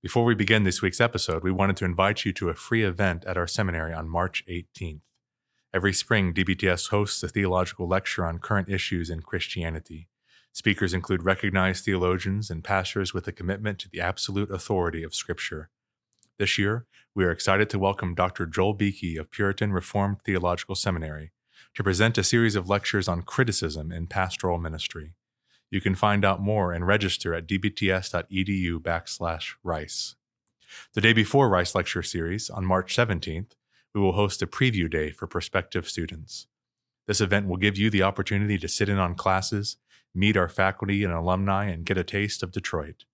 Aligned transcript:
Before 0.00 0.24
we 0.24 0.36
begin 0.36 0.62
this 0.62 0.80
week's 0.80 1.00
episode, 1.00 1.42
we 1.42 1.50
wanted 1.50 1.76
to 1.78 1.84
invite 1.84 2.24
you 2.24 2.32
to 2.34 2.50
a 2.50 2.54
free 2.54 2.84
event 2.84 3.24
at 3.24 3.36
our 3.36 3.48
seminary 3.48 3.92
on 3.92 4.08
March 4.08 4.44
18th. 4.48 5.00
Every 5.74 5.92
spring, 5.92 6.32
DBTS 6.32 6.90
hosts 6.90 7.20
a 7.24 7.28
theological 7.28 7.88
lecture 7.88 8.24
on 8.24 8.38
current 8.38 8.68
issues 8.68 9.10
in 9.10 9.22
Christianity. 9.22 10.06
Speakers 10.52 10.94
include 10.94 11.24
recognized 11.24 11.84
theologians 11.84 12.48
and 12.48 12.62
pastors 12.62 13.12
with 13.12 13.26
a 13.26 13.32
commitment 13.32 13.80
to 13.80 13.88
the 13.88 14.00
absolute 14.00 14.52
authority 14.52 15.02
of 15.02 15.16
Scripture. 15.16 15.68
This 16.38 16.58
year, 16.58 16.86
we 17.12 17.24
are 17.24 17.32
excited 17.32 17.68
to 17.70 17.78
welcome 17.80 18.14
Dr. 18.14 18.46
Joel 18.46 18.74
Beeke 18.74 19.18
of 19.18 19.32
Puritan 19.32 19.72
Reformed 19.72 20.18
Theological 20.24 20.76
Seminary 20.76 21.32
to 21.74 21.82
present 21.82 22.16
a 22.16 22.22
series 22.22 22.54
of 22.54 22.68
lectures 22.68 23.08
on 23.08 23.22
criticism 23.22 23.90
in 23.90 24.06
pastoral 24.06 24.58
ministry. 24.58 25.14
You 25.70 25.80
can 25.80 25.94
find 25.94 26.24
out 26.24 26.40
more 26.40 26.72
and 26.72 26.86
register 26.86 27.34
at 27.34 27.46
dbts.edu 27.46 28.78
backslash 28.78 29.54
rice. 29.62 30.14
The 30.94 31.00
day 31.00 31.12
before 31.12 31.48
Rice 31.48 31.74
Lecture 31.74 32.02
Series, 32.02 32.50
on 32.50 32.64
March 32.64 32.94
17th, 32.96 33.52
we 33.94 34.00
will 34.00 34.12
host 34.12 34.42
a 34.42 34.46
preview 34.46 34.90
day 34.90 35.10
for 35.10 35.26
prospective 35.26 35.88
students. 35.88 36.46
This 37.06 37.20
event 37.20 37.48
will 37.48 37.56
give 37.56 37.76
you 37.76 37.90
the 37.90 38.02
opportunity 38.02 38.58
to 38.58 38.68
sit 38.68 38.88
in 38.88 38.98
on 38.98 39.14
classes, 39.14 39.76
meet 40.14 40.36
our 40.36 40.48
faculty 40.48 41.04
and 41.04 41.12
alumni, 41.12 41.66
and 41.66 41.84
get 41.84 41.98
a 41.98 42.04
taste 42.04 42.42
of 42.42 42.52
Detroit. 42.52 43.04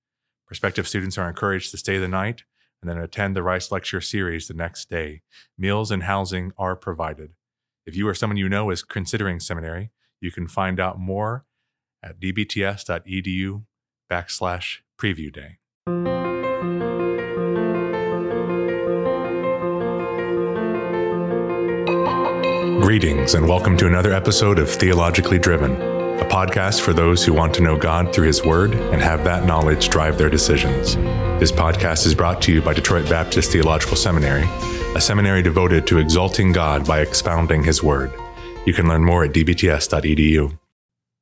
Prospective 0.46 0.86
students 0.86 1.16
are 1.16 1.28
encouraged 1.28 1.70
to 1.70 1.76
stay 1.76 1.98
the 1.98 2.08
night 2.08 2.42
and 2.82 2.90
then 2.90 2.98
attend 2.98 3.34
the 3.34 3.42
Rice 3.42 3.72
Lecture 3.72 4.00
Series 4.00 4.46
the 4.46 4.54
next 4.54 4.90
day. 4.90 5.22
Meals 5.56 5.90
and 5.90 6.02
housing 6.02 6.52
are 6.58 6.76
provided. 6.76 7.32
If 7.86 7.96
you 7.96 8.06
or 8.08 8.14
someone 8.14 8.36
you 8.36 8.48
know 8.48 8.70
is 8.70 8.82
considering 8.82 9.40
seminary, 9.40 9.90
you 10.20 10.30
can 10.30 10.46
find 10.46 10.78
out 10.78 10.98
more 10.98 11.44
at 12.04 12.20
dbts.edu 12.20 13.64
backslash 14.10 14.80
preview 15.00 15.32
day. 15.32 15.58
Greetings 22.80 23.34
and 23.34 23.48
welcome 23.48 23.78
to 23.78 23.86
another 23.86 24.12
episode 24.12 24.58
of 24.58 24.68
Theologically 24.68 25.38
Driven, 25.38 25.72
a 25.72 26.28
podcast 26.28 26.82
for 26.82 26.92
those 26.92 27.24
who 27.24 27.32
want 27.32 27.54
to 27.54 27.62
know 27.62 27.78
God 27.78 28.14
through 28.14 28.26
His 28.26 28.44
Word 28.44 28.74
and 28.74 29.00
have 29.00 29.24
that 29.24 29.46
knowledge 29.46 29.88
drive 29.88 30.18
their 30.18 30.28
decisions. 30.28 30.96
This 31.40 31.50
podcast 31.50 32.06
is 32.06 32.14
brought 32.14 32.42
to 32.42 32.52
you 32.52 32.60
by 32.60 32.74
Detroit 32.74 33.08
Baptist 33.08 33.50
Theological 33.50 33.96
Seminary, 33.96 34.46
a 34.94 35.00
seminary 35.00 35.42
devoted 35.42 35.86
to 35.86 35.98
exalting 35.98 36.52
God 36.52 36.86
by 36.86 37.00
expounding 37.00 37.64
His 37.64 37.82
Word. 37.82 38.12
You 38.66 38.74
can 38.74 38.86
learn 38.86 39.02
more 39.02 39.24
at 39.24 39.32
dbts.edu. 39.32 40.58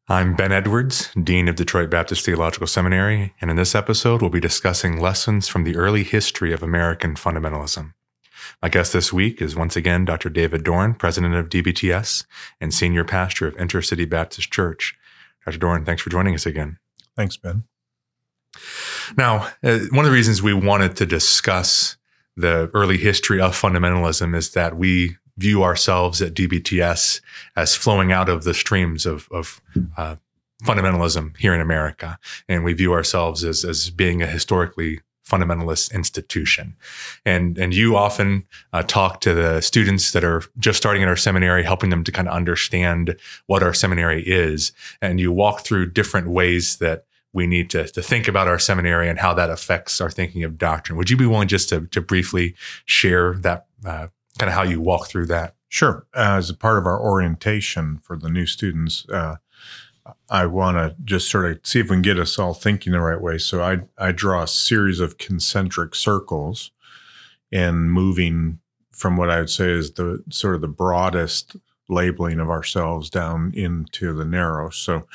I'm 0.09 0.35
Ben 0.35 0.51
Edwards, 0.51 1.11
Dean 1.23 1.47
of 1.47 1.55
Detroit 1.55 1.89
Baptist 1.89 2.25
Theological 2.25 2.67
Seminary, 2.67 3.35
and 3.41 3.53
in 3.53 3.57
this 3.57 3.73
episode, 3.73 4.21
we'll 4.21 4.33
be 4.33 4.41
discussing 4.41 5.01
lessons 5.01 5.47
from 5.47 5.63
the 5.63 5.77
early 5.77 6.03
history 6.03 6.53
of 6.53 6.61
American 6.61 7.15
fundamentalism. 7.15 7.93
My 8.61 8.69
guest 8.69 8.93
this 8.93 9.13
week 9.13 9.41
is 9.41 9.55
once 9.55 9.77
again 9.77 10.05
Dr. 10.05 10.29
David 10.29 10.65
Doran, 10.65 10.95
president 10.95 11.37
of 11.37 11.49
DBTS 11.49 12.25
and 12.61 12.75
senior 12.75 13.05
pastor 13.05 13.47
of 13.47 13.57
Intercity 13.59 14.09
Baptist 14.09 14.51
Church. 14.51 14.99
Dr. 15.47 15.59
Doran, 15.59 15.85
thanks 15.85 16.03
for 16.03 16.11
joining 16.11 16.35
us 16.35 16.47
again. 16.47 16.79
Thanks, 17.15 17.37
Ben. 17.37 17.63
Now, 19.17 19.53
uh, 19.63 19.79
one 19.91 20.05
of 20.05 20.11
the 20.11 20.17
reasons 20.17 20.43
we 20.43 20.53
wanted 20.53 20.97
to 20.97 21.07
discuss 21.07 21.97
the 22.37 22.73
early 22.75 22.97
history 22.97 23.41
of 23.41 23.59
fundamentalism 23.59 24.35
is 24.35 24.51
that 24.51 24.77
we 24.77 25.17
view 25.43 25.63
ourselves 25.65 26.23
at 26.23 26.35
DBTS 26.35 27.21
as 27.57 27.75
flowing 27.75 28.13
out 28.13 28.29
of 28.29 28.45
the 28.45 28.55
streams 28.55 29.05
of, 29.05 29.29
of 29.31 29.61
uh, 29.97 30.17
fundamentalism 30.63 31.37
here 31.37 31.55
in 31.55 31.61
America. 31.61 32.19
And 32.49 32.65
we 32.65 32.73
view 32.73 32.93
ourselves 32.93 33.45
as, 33.45 33.65
as 33.65 33.91
being 33.91 34.23
a 34.23 34.27
historically 34.27 35.01
fundamentalist 35.29 35.93
institution. 35.93 36.77
And, 37.25 37.59
and 37.59 37.75
you 37.75 37.97
often 37.97 38.45
uh, 38.73 38.83
talk 38.83 39.21
to 39.23 39.35
the 39.35 39.61
students 39.61 40.13
that 40.13 40.25
are 40.25 40.43
just 40.59 40.79
starting 40.79 41.03
at 41.03 41.09
our 41.09 41.17
seminary, 41.17 41.63
helping 41.65 41.91
them 41.91 42.05
to 42.05 42.13
kind 42.13 42.29
of 42.29 42.35
understand 42.35 43.17
what 43.47 43.63
our 43.63 43.75
seminary 43.75 44.23
is. 44.23 44.73
And 45.01 45.21
you 45.21 45.33
walk 45.33 45.61
through 45.61 45.91
different 45.91 46.29
ways 46.29 46.77
that 46.79 47.05
we 47.33 47.47
need 47.47 47.71
to, 47.71 47.89
to 47.89 48.03
think 48.03 48.29
about 48.29 48.49
our 48.49 48.59
seminary 48.59 49.09
and 49.09 49.19
how 49.19 49.33
that 49.35 49.51
affects 49.51 50.01
our 50.01 50.11
thinking 50.11 50.45
of 50.45 50.59
doctrine. 50.59 50.99
Would 50.99 51.11
you 51.11 51.17
be 51.17 51.27
willing 51.27 51.49
just 51.49 51.69
to, 51.71 51.87
to 51.89 52.01
briefly 52.01 52.55
share 52.85 53.35
that, 53.39 53.67
uh, 53.85 54.09
kind 54.39 54.49
of 54.49 54.55
how 54.55 54.63
you 54.63 54.81
walk 54.81 55.09
through 55.09 55.27
that? 55.27 55.55
Sure. 55.69 56.07
As 56.15 56.51
a 56.51 56.55
part 56.55 56.79
of 56.79 56.87
our 56.87 57.01
orientation 57.01 57.99
for 58.03 58.17
the 58.17 58.29
new 58.29 58.47
students, 58.47 59.09
uh, 59.09 59.37
I 60.29 60.47
want 60.47 60.77
to 60.77 60.97
just 61.05 61.31
sort 61.31 61.47
of 61.47 61.61
see 61.63 61.81
if 61.81 61.89
we 61.89 61.97
can 61.97 62.03
get 62.03 62.19
us 62.19 62.39
all 62.39 62.55
thinking 62.55 62.93
the 62.93 63.01
right 63.01 63.21
way. 63.21 63.39
So 63.39 63.63
I 63.63 63.79
I 63.97 64.13
draw 64.13 64.43
a 64.43 64.49
series 64.49 65.01
of 65.01 65.19
concentric 65.19 65.95
circles, 65.95 66.73
and 67.51 67.93
moving 67.93 68.59
from 68.93 69.17
what 69.17 69.31
I 69.31 69.39
would 69.39 69.51
say 69.51 69.71
is 69.71 69.93
the 69.93 70.23
sort 70.31 70.55
of 70.55 70.61
the 70.61 70.69
broadest 70.69 71.57
labeling 71.89 72.41
of 72.41 72.51
ourselves 72.51 73.11
down 73.11 73.53
into 73.55 74.13
the 74.13 74.25
narrow. 74.25 74.71
So 74.71 75.07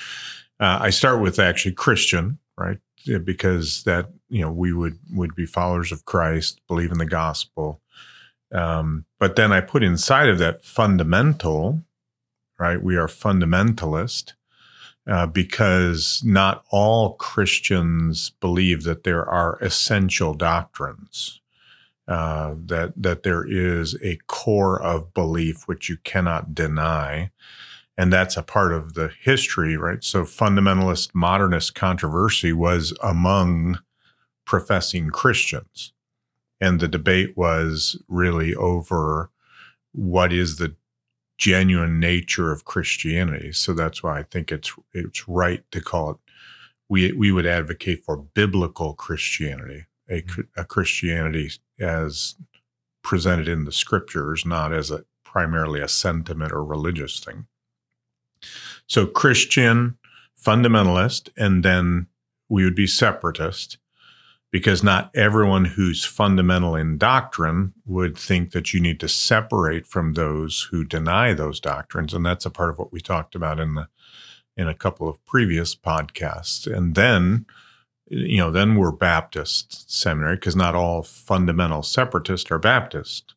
uh, 0.60 0.80
I 0.82 0.90
start 0.90 1.22
with 1.22 1.40
actually 1.40 1.74
Christian, 1.74 2.40
right? 2.58 2.78
Because 3.24 3.84
that 3.84 4.10
you 4.30 4.42
know 4.42 4.52
we 4.52 4.74
would 4.74 5.00
would 5.12 5.36
be 5.36 5.46
followers 5.46 5.92
of 5.92 6.06
Christ, 6.06 6.62
believe 6.68 6.92
in 6.92 6.98
the 6.98 7.06
gospel, 7.06 7.82
um, 8.52 9.06
but 9.20 9.36
then 9.36 9.52
I 9.52 9.62
put 9.62 9.84
inside 9.84 10.30
of 10.30 10.40
that 10.40 10.64
fundamental, 10.64 11.84
right? 12.60 12.82
We 12.82 12.96
are 12.96 13.08
fundamentalist 13.08 14.34
uh, 15.08 15.26
because 15.26 16.22
not 16.26 16.64
all 16.70 17.14
Christians 17.16 18.32
believe 18.42 18.84
that 18.84 19.04
there 19.04 19.26
are 19.26 19.58
essential 19.62 20.34
doctrines. 20.34 21.42
Uh, 22.08 22.56
that 22.58 22.94
that 22.96 23.24
there 23.24 23.46
is 23.46 23.98
a 24.02 24.18
core 24.28 24.82
of 24.82 25.14
belief 25.14 25.68
which 25.68 25.90
you 25.90 25.98
cannot 26.06 26.56
deny, 26.56 27.30
and 27.98 28.14
that's 28.14 28.38
a 28.38 28.44
part 28.44 28.72
of 28.72 28.94
the 28.94 29.12
history, 29.22 29.76
right? 29.76 30.02
So 30.06 30.24
fundamentalist 30.24 31.10
modernist 31.14 31.76
controversy 31.76 32.54
was 32.54 32.94
among 33.04 33.80
professing 34.46 35.10
Christians, 35.10 35.92
and 36.60 36.80
the 36.80 36.88
debate 36.88 37.38
was 37.38 38.02
really 38.08 38.56
over 38.56 39.30
what 39.92 40.34
is 40.34 40.58
the 40.58 40.76
genuine 41.38 42.00
nature 42.00 42.52
of 42.52 42.66
Christianity. 42.66 43.52
So 43.52 43.74
that's 43.74 44.02
why 44.02 44.20
I 44.20 44.24
think 44.24 44.52
it's 44.52 44.74
it's 44.94 45.28
right 45.28 45.64
to 45.72 45.82
call 45.82 46.12
it. 46.12 46.18
We 46.90 47.12
we 47.12 47.32
would 47.32 47.46
advocate 47.46 48.04
for 48.06 48.18
biblical 48.18 48.94
Christianity, 48.94 49.86
a, 50.10 50.22
mm-hmm. 50.22 50.42
a 50.56 50.66
Christianity 50.66 51.52
as 51.80 52.36
presented 53.04 53.48
in 53.48 53.66
the 53.66 53.72
scriptures, 53.72 54.46
not 54.46 54.74
as 54.74 54.92
a 54.92 55.06
primarily 55.24 55.82
a 55.82 55.88
sentiment 55.88 56.52
or 56.52 56.64
religious 56.64 57.20
thing. 57.20 57.46
So 58.88 59.06
Christian, 59.06 59.98
fundamentalist, 60.42 61.30
and 61.38 61.64
then 61.64 62.08
we 62.50 62.64
would 62.64 62.76
be 62.76 62.88
separatist 62.88 63.78
because 64.58 64.82
not 64.82 65.12
everyone 65.16 65.66
who's 65.66 66.04
fundamental 66.04 66.76
in 66.76 66.98
doctrine 66.98 67.74
would 67.86 68.18
think 68.18 68.54
that 68.54 68.74
you 68.74 68.80
need 68.80 69.00
to 69.00 69.08
separate 69.08 69.86
from 69.86 70.14
those 70.14 70.68
who 70.72 70.84
deny 70.84 71.32
those 71.32 71.60
doctrines. 71.60 72.12
And 72.12 72.26
that's 72.26 72.48
a 72.48 72.50
part 72.50 72.72
of 72.72 72.80
what 72.80 72.92
we 72.92 73.00
talked 73.00 73.36
about 73.36 73.60
in 73.60 73.76
the 73.76 73.88
in 74.56 74.68
a 74.68 74.74
couple 74.74 75.08
of 75.08 75.24
previous 75.28 75.76
podcasts. 75.76 76.66
And 76.66 76.96
then 76.96 77.46
you 78.08 78.40
know 78.40 78.50
then 78.50 78.78
we're 78.78 78.92
baptist 78.92 79.92
seminary 79.92 80.38
because 80.38 80.56
not 80.56 80.74
all 80.74 81.04
fundamental 81.04 81.84
separatists 81.84 82.50
are 82.50 82.58
baptist. 82.58 83.36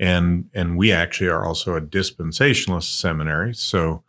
And 0.00 0.48
and 0.54 0.78
we 0.78 0.92
actually 0.92 1.28
are 1.28 1.44
also 1.44 1.76
a 1.76 1.82
dispensationalist 1.82 2.98
seminary. 2.98 3.52
So 3.54 4.02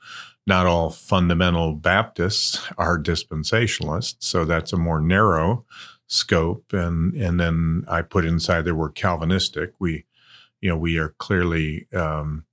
not 0.48 0.68
all 0.68 0.90
fundamental 0.90 1.74
baptists 1.74 2.66
are 2.78 2.98
dispensationalists. 2.98 4.16
So 4.20 4.46
that's 4.46 4.72
a 4.72 4.78
more 4.78 5.02
narrow 5.02 5.66
scope 6.10 6.74
and 6.74 7.14
and 7.14 7.40
then 7.40 7.86
I 7.88 8.02
put 8.02 8.26
inside 8.26 8.64
there 8.64 8.76
we're 8.76 8.90
Calvinistic. 8.90 9.74
We 9.80 10.06
you 10.60 10.70
know 10.70 10.78
we 10.78 10.98
are 10.98 11.10
clearly 11.20 11.88
um, 11.94 12.46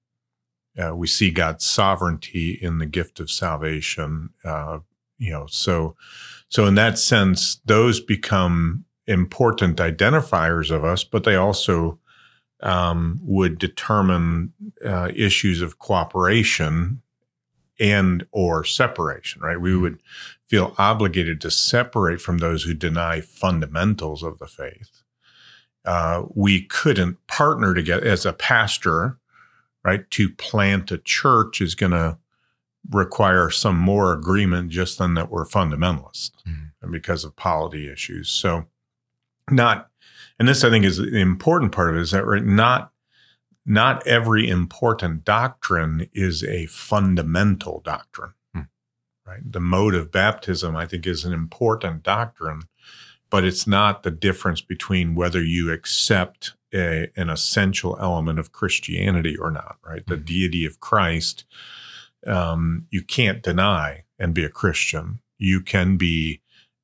uh, 0.78 0.94
we 0.94 1.06
see 1.06 1.30
God's 1.30 1.64
sovereignty 1.64 2.50
in 2.50 2.78
the 2.78 2.86
gift 2.86 3.18
of 3.18 3.30
salvation. 3.30 4.30
Uh, 4.44 4.80
you 5.18 5.32
know 5.32 5.46
so 5.48 5.96
so 6.48 6.66
in 6.66 6.74
that 6.76 6.98
sense 6.98 7.60
those 7.64 7.98
become 7.98 8.84
important 9.06 9.78
identifiers 9.78 10.70
of 10.70 10.84
us, 10.84 11.02
but 11.02 11.24
they 11.24 11.36
also 11.36 11.98
um, 12.60 13.18
would 13.22 13.58
determine 13.58 14.52
uh, 14.84 15.10
issues 15.14 15.62
of 15.62 15.78
cooperation 15.78 17.00
and 17.78 18.26
or 18.32 18.64
separation 18.64 19.42
right 19.42 19.60
we 19.60 19.70
mm-hmm. 19.70 19.82
would 19.82 20.02
feel 20.48 20.74
obligated 20.78 21.40
to 21.40 21.50
separate 21.50 22.20
from 22.20 22.38
those 22.38 22.62
who 22.62 22.74
deny 22.74 23.20
fundamentals 23.20 24.22
of 24.22 24.38
the 24.38 24.46
faith 24.46 25.02
uh, 25.84 26.24
we 26.34 26.62
couldn't 26.62 27.24
partner 27.28 27.74
together 27.74 28.06
as 28.06 28.26
a 28.26 28.32
pastor 28.32 29.18
right 29.84 30.10
to 30.10 30.28
plant 30.30 30.90
a 30.90 30.98
church 30.98 31.60
is 31.60 31.74
going 31.74 31.92
to 31.92 32.18
require 32.90 33.50
some 33.50 33.76
more 33.76 34.12
agreement 34.12 34.70
just 34.70 34.98
than 34.98 35.14
that 35.14 35.30
we're 35.30 35.44
fundamentalists 35.46 36.32
mm-hmm. 36.46 36.66
and 36.82 36.92
because 36.92 37.24
of 37.24 37.34
polity 37.36 37.90
issues 37.90 38.28
so 38.28 38.66
not, 39.50 39.90
and 40.38 40.48
this 40.48 40.64
I 40.64 40.70
think 40.70 40.84
is 40.84 40.98
the 40.98 41.18
important 41.18 41.72
part 41.72 41.90
of 41.90 41.96
it 41.96 42.00
is 42.00 42.10
that 42.10 42.26
right, 42.26 42.44
not 42.44 42.92
not 43.68 44.06
every 44.06 44.48
important 44.48 45.24
doctrine 45.24 46.08
is 46.12 46.44
a 46.44 46.66
fundamental 46.66 47.80
doctrine. 47.84 48.32
Right. 49.26 49.40
The 49.44 49.60
mode 49.60 49.94
of 49.94 50.12
baptism, 50.12 50.76
I 50.76 50.86
think, 50.86 51.06
is 51.06 51.24
an 51.24 51.32
important 51.32 52.04
doctrine, 52.04 52.62
but 53.28 53.42
it's 53.42 53.66
not 53.66 54.04
the 54.04 54.12
difference 54.12 54.60
between 54.60 55.16
whether 55.16 55.42
you 55.42 55.72
accept 55.72 56.54
a, 56.72 57.08
an 57.16 57.28
essential 57.28 57.96
element 58.00 58.38
of 58.38 58.52
Christianity 58.52 59.36
or 59.36 59.50
not, 59.50 59.78
right? 59.84 60.06
The 60.06 60.16
hmm. 60.16 60.24
deity 60.24 60.66
of 60.66 60.78
Christ, 60.78 61.44
um, 62.26 62.86
you 62.90 63.02
can't 63.02 63.42
deny 63.42 64.04
and 64.18 64.32
be 64.32 64.44
a 64.44 64.50
Christian. 64.50 65.20
You 65.38 65.60
can 65.60 65.96
be 65.96 66.40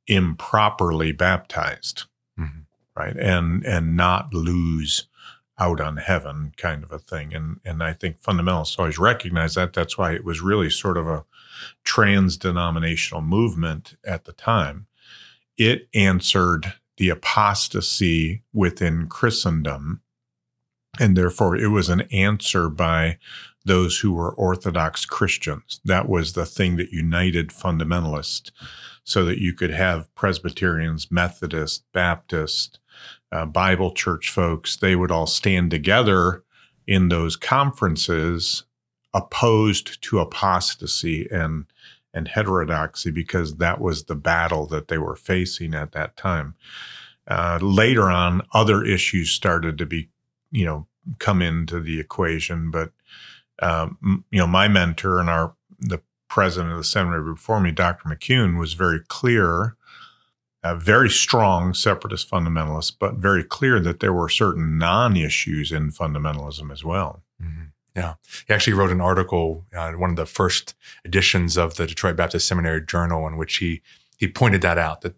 improperly 0.06 1.12
baptized, 1.12 2.04
mm-hmm. 2.38 2.60
right? 2.96 3.16
And 3.16 3.64
and 3.64 3.96
not 3.96 4.34
lose 4.34 5.06
out 5.58 5.80
on 5.80 5.98
heaven 5.98 6.52
kind 6.56 6.82
of 6.82 6.92
a 6.92 6.98
thing. 6.98 7.34
And 7.34 7.60
and 7.64 7.82
I 7.82 7.92
think 7.92 8.20
fundamentalists 8.20 8.78
always 8.78 8.98
recognize 8.98 9.54
that. 9.54 9.72
That's 9.72 9.96
why 9.96 10.12
it 10.12 10.24
was 10.24 10.40
really 10.40 10.70
sort 10.70 10.96
of 10.96 11.06
a 11.06 11.24
trans 11.84 12.36
denominational 12.36 13.22
movement 13.22 13.94
at 14.04 14.24
the 14.24 14.32
time. 14.32 14.86
It 15.56 15.88
answered 15.94 16.74
the 16.96 17.08
apostasy 17.08 18.42
within 18.52 19.08
Christendom. 19.08 20.02
And 21.00 21.16
therefore, 21.16 21.56
it 21.56 21.68
was 21.68 21.88
an 21.88 22.02
answer 22.12 22.68
by 22.68 23.18
those 23.64 24.00
who 24.00 24.12
were 24.12 24.34
Orthodox 24.34 25.04
Christians. 25.04 25.80
That 25.84 26.08
was 26.08 26.32
the 26.32 26.46
thing 26.46 26.76
that 26.76 26.92
united 26.92 27.48
fundamentalists 27.48 28.50
so 29.04 29.24
that 29.24 29.40
you 29.40 29.52
could 29.52 29.70
have 29.70 30.12
Presbyterians, 30.14 31.10
Methodists, 31.10 31.82
Baptists, 31.92 32.78
uh, 33.30 33.46
Bible 33.46 33.92
church 33.92 34.30
folks. 34.30 34.76
They 34.76 34.94
would 34.94 35.10
all 35.10 35.26
stand 35.26 35.70
together 35.70 36.44
in 36.86 37.08
those 37.08 37.36
conferences 37.36 38.64
opposed 39.14 40.02
to 40.02 40.18
apostasy 40.18 41.28
and 41.30 41.66
and 42.14 42.28
heterodoxy 42.28 43.10
because 43.10 43.56
that 43.56 43.80
was 43.80 44.04
the 44.04 44.14
battle 44.14 44.66
that 44.66 44.88
they 44.88 44.98
were 44.98 45.16
facing 45.16 45.74
at 45.74 45.92
that 45.92 46.16
time. 46.16 46.54
Uh, 47.26 47.58
later 47.62 48.10
on, 48.10 48.42
other 48.52 48.84
issues 48.84 49.30
started 49.30 49.78
to 49.78 49.86
be, 49.86 50.10
you 50.50 50.64
know, 50.64 50.86
come 51.18 51.40
into 51.40 51.80
the 51.80 51.98
equation. 51.98 52.70
But 52.70 52.92
um, 53.60 54.24
you 54.30 54.38
know, 54.38 54.46
my 54.46 54.68
mentor 54.68 55.20
and 55.20 55.30
our 55.30 55.54
the 55.78 56.00
president 56.28 56.72
of 56.72 56.78
the 56.78 56.84
seminary 56.84 57.32
before 57.32 57.60
me, 57.60 57.70
Dr. 57.70 58.08
McCune, 58.08 58.58
was 58.58 58.74
very 58.74 59.00
clear, 59.08 59.76
uh, 60.62 60.74
very 60.74 61.10
strong 61.10 61.74
separatist 61.74 62.30
fundamentalist, 62.30 62.94
but 62.98 63.16
very 63.16 63.44
clear 63.44 63.80
that 63.80 64.00
there 64.00 64.12
were 64.12 64.28
certain 64.28 64.78
non-issues 64.78 65.72
in 65.72 65.90
fundamentalism 65.90 66.72
as 66.72 66.84
well. 66.84 67.22
Mm-hmm. 67.42 67.64
Yeah. 67.94 68.14
He 68.46 68.54
actually 68.54 68.72
wrote 68.72 68.90
an 68.90 69.00
article, 69.00 69.64
uh, 69.76 69.92
one 69.92 70.10
of 70.10 70.16
the 70.16 70.26
first 70.26 70.74
editions 71.04 71.58
of 71.58 71.76
the 71.76 71.86
Detroit 71.86 72.16
Baptist 72.16 72.48
Seminary 72.48 72.84
Journal, 72.84 73.26
in 73.26 73.36
which 73.36 73.56
he 73.56 73.82
he 74.18 74.28
pointed 74.28 74.62
that 74.62 74.78
out 74.78 75.00
that 75.00 75.14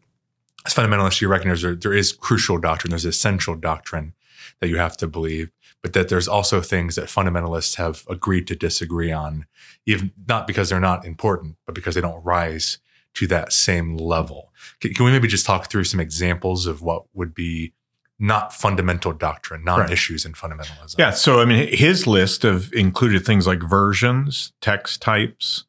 as 0.67 0.75
fundamentalists, 0.75 1.21
you 1.21 1.29
recognize 1.29 1.62
there, 1.62 1.75
there 1.75 1.93
is 1.93 2.12
crucial 2.12 2.59
doctrine, 2.59 2.91
there's 2.91 3.05
essential 3.05 3.55
doctrine 3.55 4.15
that 4.61 4.69
you 4.69 4.79
have 4.79 4.97
to 4.97 5.06
believe, 5.06 5.50
but 5.82 5.93
that 5.93 6.09
there's 6.09 6.26
also 6.26 6.61
things 6.61 6.97
that 6.97 7.06
fundamentalists 7.06 7.76
have 7.76 8.05
agreed 8.09 8.47
to 8.47 8.56
disagree 8.56 9.12
on, 9.12 9.47
even 9.85 10.11
not 10.27 10.47
because 10.47 10.70
they're 10.70 10.81
not 10.81 11.05
important, 11.05 11.56
but 11.67 11.75
because 11.75 11.94
they 11.94 12.00
don't 12.00 12.25
rise 12.25 12.79
to 13.15 13.27
that 13.27 13.53
same 13.53 13.97
level. 13.97 14.53
Can, 14.81 14.94
can 14.94 15.05
we 15.05 15.12
maybe 15.12 15.29
just 15.29 15.47
talk 15.47 15.70
through 15.70 15.85
some 15.85 16.00
examples 16.00 16.67
of 16.67 16.82
what 16.82 17.05
would 17.12 17.35
be 17.35 17.73
not 18.19 18.53
fundamental 18.53 19.13
doctrine, 19.13 19.65
not 19.65 19.81
right. 19.81 19.91
issues 19.91 20.25
in 20.25 20.33
fundamentalism. 20.33 20.99
Yeah. 20.99 21.11
So, 21.11 21.41
I 21.41 21.45
mean, 21.45 21.69
his 21.69 22.07
list 22.07 22.45
of 22.45 22.73
included 22.73 23.25
things 23.25 23.47
like 23.47 23.63
versions, 23.63 24.53
text 24.61 25.03
types, 25.03 25.65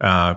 uh, 0.00 0.36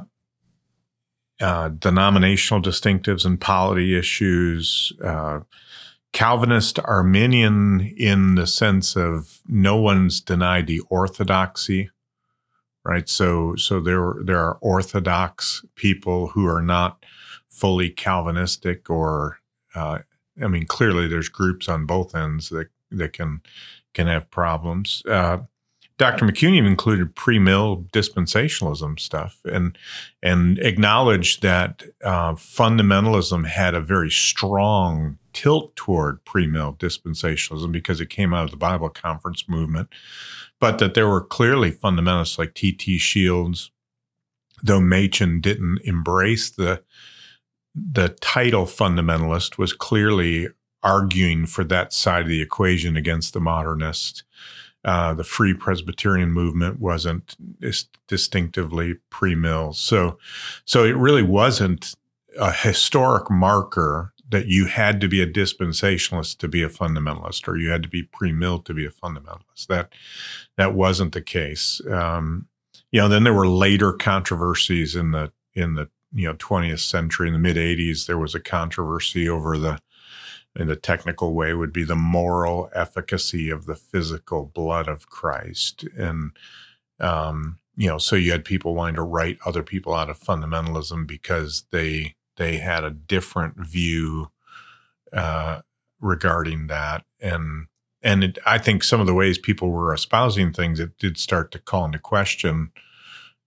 uh, 1.42 1.70
denominational 1.70 2.62
distinctives 2.62 3.26
and 3.26 3.40
polity 3.40 3.98
issues, 3.98 4.94
uh, 5.04 5.40
Calvinist 6.14 6.78
Arminian 6.80 7.94
in 7.98 8.36
the 8.36 8.46
sense 8.46 8.96
of 8.96 9.40
no 9.48 9.78
one's 9.78 10.20
denied 10.20 10.68
the 10.68 10.82
orthodoxy, 10.90 11.90
right? 12.84 13.08
So, 13.08 13.56
so 13.56 13.80
there 13.80 14.16
there 14.24 14.40
are 14.40 14.58
orthodox 14.62 15.64
people 15.76 16.28
who 16.30 16.46
are 16.48 16.62
not 16.62 17.04
fully 17.50 17.90
Calvinistic 17.90 18.90
or 18.90 19.40
uh, 19.74 20.00
I 20.42 20.48
mean, 20.48 20.66
clearly 20.66 21.08
there's 21.08 21.30
groups 21.30 21.68
on 21.68 21.86
both 21.86 22.16
ends 22.16 22.50
that 22.50 22.68
that 22.92 23.14
can 23.14 23.42
can 23.94 24.08
have 24.08 24.30
problems. 24.30 25.04
Uh, 25.08 25.40
Dr. 25.98 26.26
McCune 26.26 26.54
even 26.54 26.72
included 26.72 27.16
pre-mill 27.16 27.86
dispensationalism 27.94 29.00
stuff 29.00 29.40
and 29.46 29.78
and 30.24 30.58
acknowledged 30.60 31.44
that 31.44 31.84
uh, 32.04 32.34
fundamentalism 32.34 33.46
had 33.46 33.76
a 33.76 33.82
very 33.82 34.10
strong 34.10 35.20
tilt 35.34 35.76
toward 35.76 36.26
pre-mill 36.26 36.76
dispensationalism 36.80 37.72
because 37.72 38.02
it 38.02 38.10
came 38.10 38.34
out 38.34 38.46
of 38.46 38.52
the 38.52 38.58
Bible 38.58 38.90
conference 38.90 39.48
movement, 39.48 39.90
but 40.60 40.80
that 40.80 40.96
there 40.96 41.08
were 41.08 41.22
clearly 41.22 41.72
fundamentalists 41.72 42.38
like 42.38 42.56
T.T. 42.56 42.98
Shields, 42.98 43.72
though 44.64 44.82
Machen 44.82 45.40
didn't 45.40 45.82
embrace 45.84 46.50
the 46.50 46.82
the 47.76 48.10
title 48.22 48.66
fundamentalist 48.66 49.58
was 49.58 49.74
clearly 49.74 50.50
arguing 50.84 51.46
for 51.46 51.64
that 51.64 51.94
side 51.94 52.24
of 52.24 52.28
the 52.28 52.42
equation 52.42 52.98
against 52.98 53.34
the 53.34 53.40
modernist. 53.40 54.24
Uh, 54.84 55.14
the 55.14 55.24
Free 55.24 55.54
Presbyterian 55.54 56.32
movement 56.32 56.80
wasn't 56.80 57.36
dis- 57.60 57.88
distinctively 58.08 58.96
pre-mill, 59.12 59.74
so 59.74 60.18
so 60.66 60.84
it 60.84 60.96
really 60.96 61.22
wasn't 61.22 61.94
a 62.40 62.52
historic 62.52 63.30
marker 63.30 64.12
that 64.32 64.48
you 64.48 64.66
had 64.66 65.00
to 65.02 65.08
be 65.08 65.22
a 65.22 65.28
dispensationalist 65.28 66.38
to 66.38 66.48
be 66.48 66.64
a 66.64 66.70
fundamentalist, 66.70 67.48
or 67.48 67.58
you 67.58 67.70
had 67.70 67.84
to 67.84 67.90
be 67.90 68.02
pre-mill 68.02 68.60
to 68.60 68.74
be 68.74 68.86
a 68.86 68.90
fundamentalist. 68.90 69.68
That 69.68 69.94
that 70.58 70.74
wasn't 70.74 71.14
the 71.14 71.22
case. 71.22 71.80
Um, 71.88 72.48
you 72.92 73.02
know, 73.02 73.08
then 73.08 73.24
there 73.24 73.34
were 73.34 73.48
later 73.48 73.94
controversies 73.94 74.96
in 74.96 75.12
the 75.12 75.32
in 75.54 75.76
the 75.76 75.90
you 76.14 76.28
know 76.28 76.34
20th 76.36 76.80
century 76.80 77.28
in 77.28 77.34
the 77.34 77.40
mid 77.40 77.58
80s 77.58 78.06
there 78.06 78.18
was 78.18 78.36
a 78.36 78.40
controversy 78.40 79.30
over 79.30 79.58
the 79.58 79.80
in 80.56 80.68
the 80.68 80.76
technical 80.76 81.34
way 81.34 81.54
would 81.54 81.72
be 81.72 81.84
the 81.84 81.96
moral 81.96 82.70
efficacy 82.74 83.50
of 83.50 83.66
the 83.66 83.76
physical 83.76 84.46
blood 84.54 84.88
of 84.88 85.08
Christ. 85.08 85.86
And 85.98 86.32
um, 87.00 87.60
you 87.76 87.88
know 87.88 87.98
so 87.98 88.16
you 88.16 88.32
had 88.32 88.46
people 88.46 88.76
wanting 88.76 88.96
to 88.96 89.02
write 89.02 89.38
other 89.46 89.64
people 89.64 89.94
out 89.94 90.10
of 90.10 90.20
fundamentalism 90.20 91.08
because 91.08 91.66
they 91.72 92.16
they 92.38 92.58
had 92.58 92.84
a 92.84 92.92
different 92.92 93.58
view 93.58 94.32
uh, 95.14 95.62
regarding 96.00 96.68
that. 96.68 97.06
And 97.20 97.68
and 98.02 98.24
it, 98.24 98.40
I 98.46 98.58
think 98.58 98.84
some 98.84 99.00
of 99.00 99.08
the 99.08 99.14
ways 99.14 99.38
people 99.38 99.70
were 99.70 99.94
espousing 99.94 100.52
things 100.52 100.80
it 100.80 100.98
did 100.98 101.18
start 101.18 101.52
to 101.52 101.60
call 101.60 101.86
into 101.86 102.00
question 102.00 102.72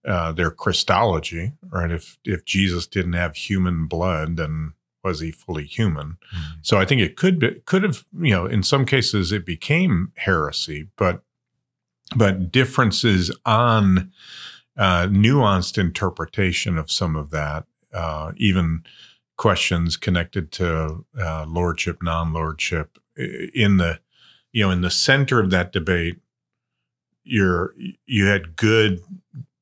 uh, 0.06 0.32
their 0.32 0.50
Christology, 0.50 1.52
right? 1.68 1.90
If 1.90 2.18
if 2.24 2.44
Jesus 2.44 2.86
didn't 2.86 3.14
have 3.14 3.36
human 3.36 3.86
blood, 3.86 4.36
then 4.36 4.74
was 5.02 5.20
he 5.20 5.30
fully 5.30 5.64
human? 5.64 6.16
Mm-hmm. 6.34 6.52
So 6.62 6.78
I 6.78 6.84
think 6.84 7.00
it 7.00 7.16
could 7.16 7.38
be, 7.38 7.60
could 7.66 7.82
have 7.82 8.04
you 8.18 8.34
know 8.34 8.46
in 8.46 8.62
some 8.62 8.84
cases 8.84 9.32
it 9.32 9.46
became 9.46 10.12
heresy, 10.16 10.88
but 10.96 11.22
but 12.16 12.52
differences 12.52 13.34
on 13.46 14.12
uh, 14.76 15.06
nuanced 15.06 15.78
interpretation 15.78 16.76
of 16.78 16.90
some 16.90 17.16
of 17.16 17.30
that, 17.30 17.64
uh, 17.92 18.32
even 18.36 18.84
questions 19.36 19.96
connected 19.96 20.52
to 20.52 21.04
uh, 21.18 21.44
lordship, 21.46 22.02
non-lordship, 22.02 22.98
in 23.16 23.76
the 23.78 24.00
you 24.52 24.64
know 24.64 24.70
in 24.70 24.80
the 24.80 24.90
center 24.90 25.40
of 25.40 25.50
that 25.50 25.72
debate, 25.72 26.18
you're 27.22 27.74
you 28.06 28.26
had 28.26 28.56
good 28.56 29.00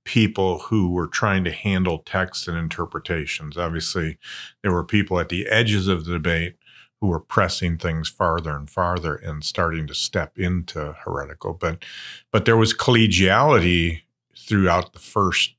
people 0.05 0.59
who 0.61 0.91
were 0.91 1.07
trying 1.07 1.45
to 1.45 1.53
handle 1.53 1.99
text 1.99 2.49
and 2.49 2.57
interpretations. 2.57 3.57
Obviously, 3.57 4.19
there 4.63 4.73
were 4.73 4.85
people 4.85 5.19
at 5.21 5.29
the 5.29 5.47
edges 5.49 5.89
of 5.89 6.05
the 6.05 6.13
debate 6.13 6.57
who 7.01 7.09
were 7.09 7.21
pressing 7.21 7.77
things 7.77 8.09
farther 8.09 8.57
and 8.57 8.71
farther 8.71 9.17
and 9.17 9.45
starting 9.45 9.87
to 9.89 9.95
step 9.95 10.39
into 10.39 10.95
heretical. 11.05 11.53
But 11.53 11.85
but 12.31 12.45
there 12.45 12.57
was 12.57 12.75
collegiality 12.75 14.03
throughout 14.37 14.93
the 14.93 15.01
first, 15.01 15.55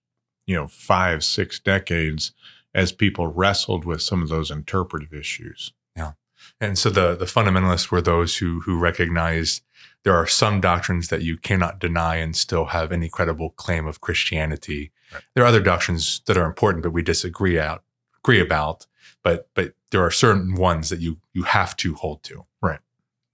you 0.46 0.56
know, 0.56 0.68
five, 0.68 1.24
six 1.24 1.60
decades 1.60 2.32
as 2.74 2.92
people 2.92 3.28
wrestled 3.28 3.86
with 3.86 4.02
some 4.02 4.22
of 4.22 4.30
those 4.30 4.52
interpretive 4.52 5.14
issues. 5.14 5.74
Yeah. 5.96 6.14
And 6.60 6.78
so 6.78 6.90
the 6.90 7.16
the 7.16 7.26
fundamentalists 7.26 7.92
were 7.92 8.02
those 8.02 8.38
who 8.38 8.62
who 8.62 8.80
recognized 8.80 9.64
there 10.04 10.16
are 10.16 10.28
some 10.28 10.60
doctrines 10.62 11.08
that 11.10 11.22
you 11.22 11.38
cannot 11.38 11.80
deny 11.80 12.18
and 12.18 12.36
still 12.36 12.66
have 12.66 12.92
any 12.92 13.10
credible 13.10 13.52
claim 13.52 13.88
of 13.88 14.02
Christianity. 14.02 14.92
Right. 15.14 15.24
There 15.34 15.44
are 15.44 15.48
other 15.48 15.62
doctrines 15.62 16.22
that 16.26 16.38
are 16.38 16.46
important, 16.46 16.84
but 16.84 16.92
we 16.92 17.02
disagree 17.02 17.60
out 17.60 17.84
agree 18.24 18.40
about. 18.40 18.88
but 19.22 19.50
but 19.54 19.74
there 19.92 20.04
are 20.04 20.12
certain 20.12 20.56
ones 20.56 20.90
that 20.90 21.00
you 21.00 21.18
you 21.34 21.44
have 21.44 21.76
to 21.78 21.96
hold 21.96 22.24
to. 22.24 22.46
Right. 22.62 22.80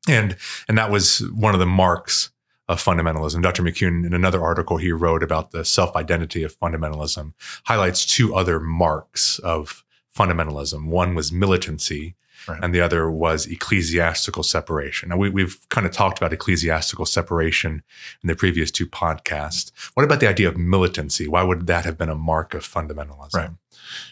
And 0.07 0.37
and 0.67 0.77
that 0.77 0.91
was 0.91 1.19
one 1.33 1.53
of 1.53 1.59
the 1.59 1.65
marks 1.65 2.31
of 2.67 2.83
fundamentalism. 2.83 3.41
Dr. 3.41 3.63
McCune, 3.63 4.05
in 4.05 4.13
another 4.13 4.43
article 4.43 4.77
he 4.77 4.91
wrote 4.91 5.23
about 5.23 5.51
the 5.51 5.65
self 5.65 5.95
identity 5.95 6.43
of 6.43 6.57
fundamentalism, 6.59 7.33
highlights 7.65 8.05
two 8.05 8.35
other 8.35 8.59
marks 8.59 9.39
of 9.39 9.83
fundamentalism. 10.15 10.87
One 10.87 11.15
was 11.15 11.31
militancy, 11.31 12.15
right. 12.47 12.59
and 12.63 12.73
the 12.73 12.81
other 12.81 13.09
was 13.09 13.45
ecclesiastical 13.45 14.43
separation. 14.43 15.09
Now, 15.09 15.17
we, 15.17 15.41
have 15.41 15.67
kind 15.69 15.85
of 15.85 15.93
talked 15.93 16.17
about 16.17 16.33
ecclesiastical 16.33 17.05
separation 17.05 17.83
in 18.23 18.27
the 18.27 18.35
previous 18.35 18.71
two 18.71 18.87
podcasts. 18.87 19.71
What 19.93 20.03
about 20.03 20.19
the 20.19 20.27
idea 20.27 20.47
of 20.47 20.57
militancy? 20.57 21.27
Why 21.27 21.43
would 21.43 21.67
that 21.67 21.85
have 21.85 21.97
been 21.97 22.09
a 22.09 22.15
mark 22.15 22.53
of 22.53 22.63
fundamentalism? 22.63 23.33
Right. 23.33 23.49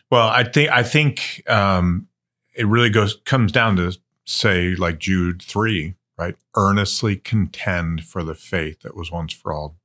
Well, 0.10 0.28
I 0.28 0.44
think 0.44 0.72
I 0.72 0.84
think 0.84 1.44
um, 1.50 2.08
it 2.56 2.66
really 2.66 2.90
goes 2.90 3.20
comes 3.26 3.52
down 3.52 3.76
to 3.78 3.98
say 4.26 4.76
like 4.76 5.00
Jude 5.00 5.42
three, 5.42 5.96
right? 6.18 6.36
Earnestly 6.56 7.16
contend 7.16 8.04
for 8.04 8.24
the 8.24 8.36
faith 8.36 8.82
that 8.82 8.96
was 8.96 9.12
once 9.12 9.34
for 9.34 9.54
all 9.54 9.78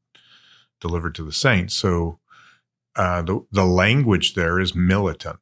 delivered 0.80 1.14
to 1.16 1.24
the 1.24 1.32
saints. 1.32 1.74
So 1.74 2.18
uh, 2.96 3.22
the 3.22 3.44
the 3.50 3.64
language 3.64 4.34
there 4.34 4.60
is 4.60 4.74
militant, 4.74 5.38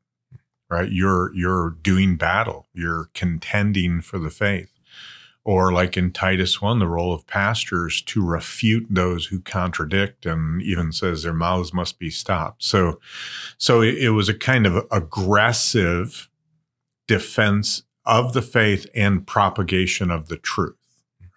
right? 0.70 0.90
You're 0.90 1.34
you're 1.34 1.70
doing 1.82 2.16
battle. 2.16 2.68
You're 2.72 3.10
contending 3.12 4.00
for 4.00 4.18
the 4.18 4.30
faith. 4.30 4.70
Or 5.42 5.72
like 5.72 5.96
in 5.96 6.12
Titus 6.12 6.60
1, 6.60 6.78
the 6.78 6.86
role 6.86 7.14
of 7.14 7.26
pastors 7.26 8.02
to 8.02 8.24
refute 8.24 8.86
those 8.90 9.26
who 9.26 9.40
contradict 9.40 10.26
and 10.26 10.62
even 10.62 10.92
says 10.92 11.22
their 11.22 11.32
mouths 11.32 11.72
must 11.72 11.98
be 11.98 12.10
stopped. 12.10 12.62
So 12.62 13.00
so 13.58 13.82
it, 13.82 13.96
it 13.96 14.10
was 14.10 14.28
a 14.28 14.34
kind 14.34 14.66
of 14.66 14.86
aggressive 14.90 16.30
defense 17.08 17.82
of 18.06 18.32
the 18.32 18.42
faith 18.42 18.86
and 18.94 19.26
propagation 19.26 20.10
of 20.10 20.28
the 20.28 20.36
truth. 20.36 20.76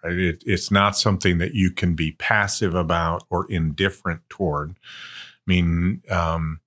Right? 0.04 0.18
It, 0.18 0.44
it's 0.46 0.70
not 0.70 0.96
something 0.96 1.38
that 1.38 1.54
you 1.54 1.70
can 1.70 1.94
be 1.94 2.12
passive 2.12 2.74
about 2.74 3.24
or 3.30 3.50
indifferent 3.50 4.20
toward. 4.28 4.72
I 4.72 5.44
mean, 5.46 6.02
um, 6.10 6.60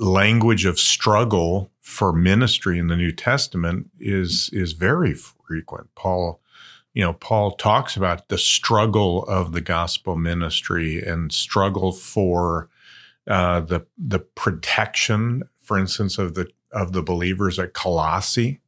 language 0.00 0.64
of 0.64 0.80
struggle 0.80 1.70
for 1.80 2.12
ministry 2.12 2.78
in 2.78 2.88
the 2.88 2.96
New 2.96 3.12
Testament 3.12 3.90
is 3.98 4.50
is 4.52 4.72
very 4.72 5.14
frequent. 5.14 5.94
Paul, 5.94 6.40
you 6.94 7.02
know, 7.02 7.12
Paul 7.12 7.52
talks 7.52 7.96
about 7.96 8.28
the 8.28 8.38
struggle 8.38 9.24
of 9.24 9.52
the 9.52 9.60
gospel 9.60 10.16
ministry 10.16 11.02
and 11.02 11.32
struggle 11.32 11.92
for 11.92 12.68
uh, 13.28 13.60
the 13.60 13.86
the 13.98 14.20
protection, 14.20 15.42
for 15.62 15.78
instance, 15.78 16.18
of 16.18 16.34
the 16.34 16.48
of 16.72 16.92
the 16.92 17.02
believers 17.02 17.58
at 17.58 17.74
Colossae 17.74 18.60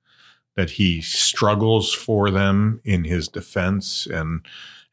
that 0.55 0.71
he 0.71 1.01
struggles 1.01 1.95
for 1.95 2.31
them 2.31 2.81
in 2.85 3.05
his 3.05 3.29
defense 3.29 4.07
and 4.07 4.45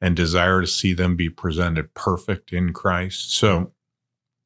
and 0.01 0.15
desire 0.15 0.61
to 0.61 0.67
see 0.67 0.93
them 0.93 1.17
be 1.17 1.29
presented 1.29 1.93
perfect 1.93 2.53
in 2.53 2.71
Christ. 2.71 3.33
So 3.33 3.73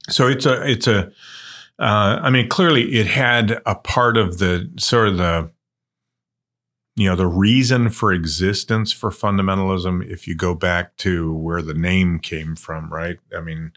so 0.10 0.28
it's 0.28 0.46
a 0.46 0.68
it's 0.70 0.88
a 0.88 1.12
uh, 1.80 2.20
I 2.22 2.30
mean 2.30 2.50
clearly 2.50 2.94
it 2.94 3.08
had 3.08 3.62
a 3.66 3.76
part 3.76 4.18
of 4.18 4.40
the 4.40 4.72
sort 4.78 5.08
of 5.10 5.18
the 5.18 5.52
you 6.96 7.10
know 7.10 7.16
the 7.16 7.28
reason 7.28 7.90
for 7.90 8.12
existence 8.12 8.92
for 8.92 9.10
fundamentalism 9.10 10.06
if 10.06 10.28
you 10.28 10.36
go 10.36 10.54
back 10.54 10.96
to 10.98 11.34
where 11.34 11.62
the 11.62 11.74
name 11.74 12.20
came 12.20 12.56
from 12.56 12.94
right 12.94 13.18
I 13.36 13.42
mean 13.42 13.72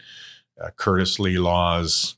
uh, 0.61 0.69
Curtis 0.75 1.19
Lee 1.19 1.37
Laws 1.37 2.17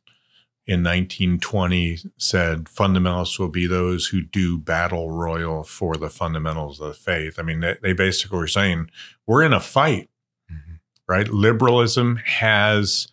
in 0.70 0.84
1920 0.84 1.98
said 2.18 2.66
fundamentalists 2.66 3.40
will 3.40 3.50
be 3.50 3.66
those 3.66 4.06
who 4.06 4.22
do 4.22 4.56
battle 4.56 5.10
royal 5.10 5.64
for 5.64 5.96
the 5.96 6.12
fundamentals 6.12 6.80
of 6.80 6.90
the 6.90 6.94
faith. 6.94 7.40
I 7.40 7.42
mean, 7.42 7.62
they, 7.62 7.78
they 7.82 7.94
basically 7.94 8.38
were 8.38 8.46
saying 8.46 8.92
we're 9.26 9.42
in 9.42 9.52
a 9.52 9.60
fight, 9.60 10.12
mm-hmm. 10.50 10.76
right? 11.08 11.28
Liberalism 11.28 12.18
has 12.18 13.08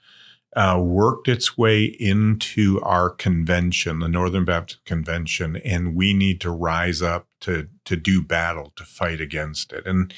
uh, 0.57 0.81
worked 0.83 1.29
its 1.29 1.57
way 1.57 1.85
into 1.85 2.81
our 2.81 3.11
convention, 3.11 4.01
the 4.01 4.09
Northern 4.09 4.45
Baptist 4.45 4.85
Convention, 4.85 5.57
and 5.57 5.95
we 5.95 6.13
need 6.13 6.41
to 6.41 6.51
rise 6.51 7.03
up 7.03 7.29
to 7.41 7.69
to 7.85 7.95
do 7.95 8.23
battle 8.23 8.73
to 8.75 8.85
fight 8.85 9.21
against 9.21 9.73
it. 9.73 9.87
And 9.87 10.13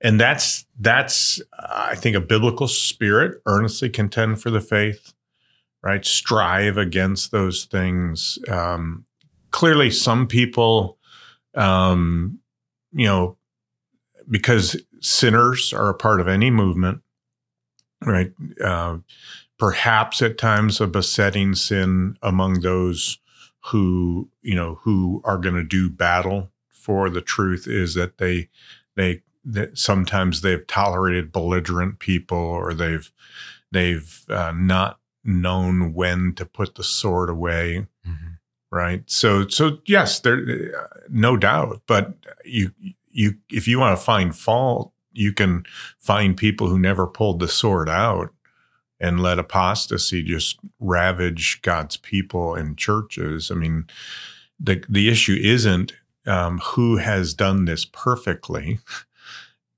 and 0.00 0.20
that's 0.20 0.66
that's 0.78 1.40
I 1.58 1.94
think 1.94 2.16
a 2.16 2.20
biblical 2.20 2.68
spirit, 2.68 3.40
earnestly 3.46 3.88
contend 3.88 4.42
for 4.42 4.50
the 4.50 4.60
faith 4.60 5.14
right? 5.82 6.04
Strive 6.04 6.76
against 6.76 7.30
those 7.30 7.64
things. 7.64 8.38
Um, 8.48 9.04
clearly, 9.50 9.90
some 9.90 10.26
people, 10.26 10.98
um, 11.54 12.40
you 12.92 13.06
know, 13.06 13.36
because 14.30 14.80
sinners 15.00 15.72
are 15.72 15.88
a 15.88 15.94
part 15.94 16.20
of 16.20 16.28
any 16.28 16.50
movement, 16.50 17.00
right? 18.04 18.32
Uh, 18.62 18.98
perhaps 19.58 20.22
at 20.22 20.38
times 20.38 20.80
a 20.80 20.86
besetting 20.86 21.54
sin 21.54 22.16
among 22.22 22.60
those 22.60 23.18
who, 23.66 24.30
you 24.40 24.54
know, 24.54 24.78
who 24.82 25.20
are 25.24 25.38
going 25.38 25.54
to 25.54 25.64
do 25.64 25.90
battle 25.90 26.50
for 26.70 27.10
the 27.10 27.20
truth 27.20 27.66
is 27.66 27.94
that 27.94 28.18
they, 28.18 28.48
they, 28.94 29.22
that 29.44 29.76
sometimes 29.76 30.40
they've 30.40 30.66
tolerated 30.66 31.32
belligerent 31.32 31.98
people 31.98 32.38
or 32.38 32.72
they've, 32.72 33.12
they've 33.72 34.24
uh, 34.28 34.52
not 34.56 35.00
known 35.24 35.92
when 35.92 36.32
to 36.34 36.46
put 36.46 36.76
the 36.76 36.84
sword 36.84 37.28
away. 37.28 37.86
Mm-hmm. 38.06 38.26
Right. 38.70 39.02
So, 39.06 39.48
so 39.48 39.78
yes, 39.86 40.20
there, 40.20 40.90
no 41.08 41.36
doubt, 41.36 41.82
but 41.86 42.14
you, 42.44 42.70
you, 43.10 43.34
if 43.50 43.66
you 43.66 43.78
want 43.78 43.98
to 43.98 44.04
find 44.04 44.36
fault, 44.36 44.92
you 45.12 45.32
can 45.32 45.64
find 45.98 46.36
people 46.36 46.68
who 46.68 46.78
never 46.78 47.06
pulled 47.06 47.40
the 47.40 47.48
sword 47.48 47.88
out 47.88 48.30
and 49.00 49.20
let 49.20 49.38
apostasy 49.38 50.22
just 50.22 50.58
ravage 50.80 51.62
God's 51.62 51.96
people 51.96 52.54
and 52.54 52.76
churches. 52.76 53.50
I 53.50 53.54
mean, 53.54 53.86
the 54.58 54.84
the 54.88 55.08
issue 55.08 55.38
isn't 55.40 55.92
um, 56.26 56.58
who 56.58 56.96
has 56.96 57.34
done 57.34 57.64
this 57.64 57.84
perfectly. 57.84 58.78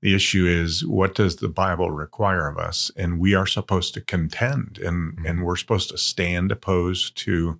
The 0.01 0.15
issue 0.15 0.47
is 0.47 0.83
what 0.83 1.13
does 1.13 1.35
the 1.35 1.47
Bible 1.47 1.91
require 1.91 2.47
of 2.47 2.57
us? 2.57 2.89
And 2.97 3.19
we 3.19 3.35
are 3.35 3.45
supposed 3.45 3.93
to 3.93 4.01
contend 4.01 4.79
and, 4.79 5.13
mm-hmm. 5.13 5.25
and 5.27 5.43
we're 5.43 5.55
supposed 5.55 5.91
to 5.91 5.97
stand 5.97 6.51
opposed 6.51 7.15
to 7.17 7.59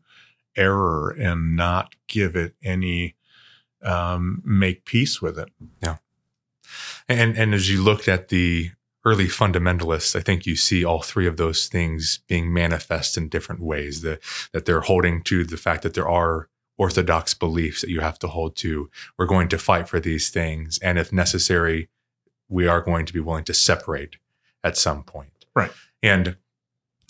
error 0.56 1.12
and 1.12 1.56
not 1.56 1.96
give 2.08 2.36
it 2.36 2.56
any 2.64 3.16
um, 3.84 4.42
make 4.44 4.86
peace 4.86 5.22
with 5.22 5.38
it. 5.38 5.50
Yeah. 5.82 5.98
And 7.08 7.38
and 7.38 7.54
as 7.54 7.70
you 7.70 7.84
looked 7.84 8.08
at 8.08 8.30
the 8.30 8.72
early 9.04 9.26
fundamentalists, 9.26 10.16
I 10.16 10.20
think 10.20 10.46
you 10.46 10.56
see 10.56 10.86
all 10.86 11.02
three 11.02 11.28
of 11.28 11.38
those 11.38 11.68
things 11.68 12.20
being 12.28 12.54
manifest 12.54 13.18
in 13.18 13.30
different 13.30 13.62
ways. 13.62 14.02
The, 14.02 14.20
that 14.54 14.66
they're 14.66 14.82
holding 14.82 15.24
to 15.24 15.44
the 15.44 15.58
fact 15.58 15.84
that 15.84 15.94
there 15.94 16.10
are 16.10 16.50
orthodox 16.78 17.34
beliefs 17.34 17.82
that 17.82 17.90
you 17.90 18.00
have 18.00 18.20
to 18.20 18.28
hold 18.28 18.56
to. 18.58 18.90
We're 19.18 19.26
going 19.26 19.50
to 19.50 19.58
fight 19.58 19.88
for 19.88 20.00
these 20.00 20.30
things. 20.30 20.80
And 20.80 20.98
if 20.98 21.12
necessary, 21.12 21.90
we 22.50 22.68
are 22.68 22.82
going 22.82 23.06
to 23.06 23.14
be 23.14 23.20
willing 23.20 23.44
to 23.46 23.54
separate 23.54 24.18
at 24.64 24.78
some 24.78 25.04
point. 25.04 25.46
Right. 25.56 25.72
And 26.04 26.38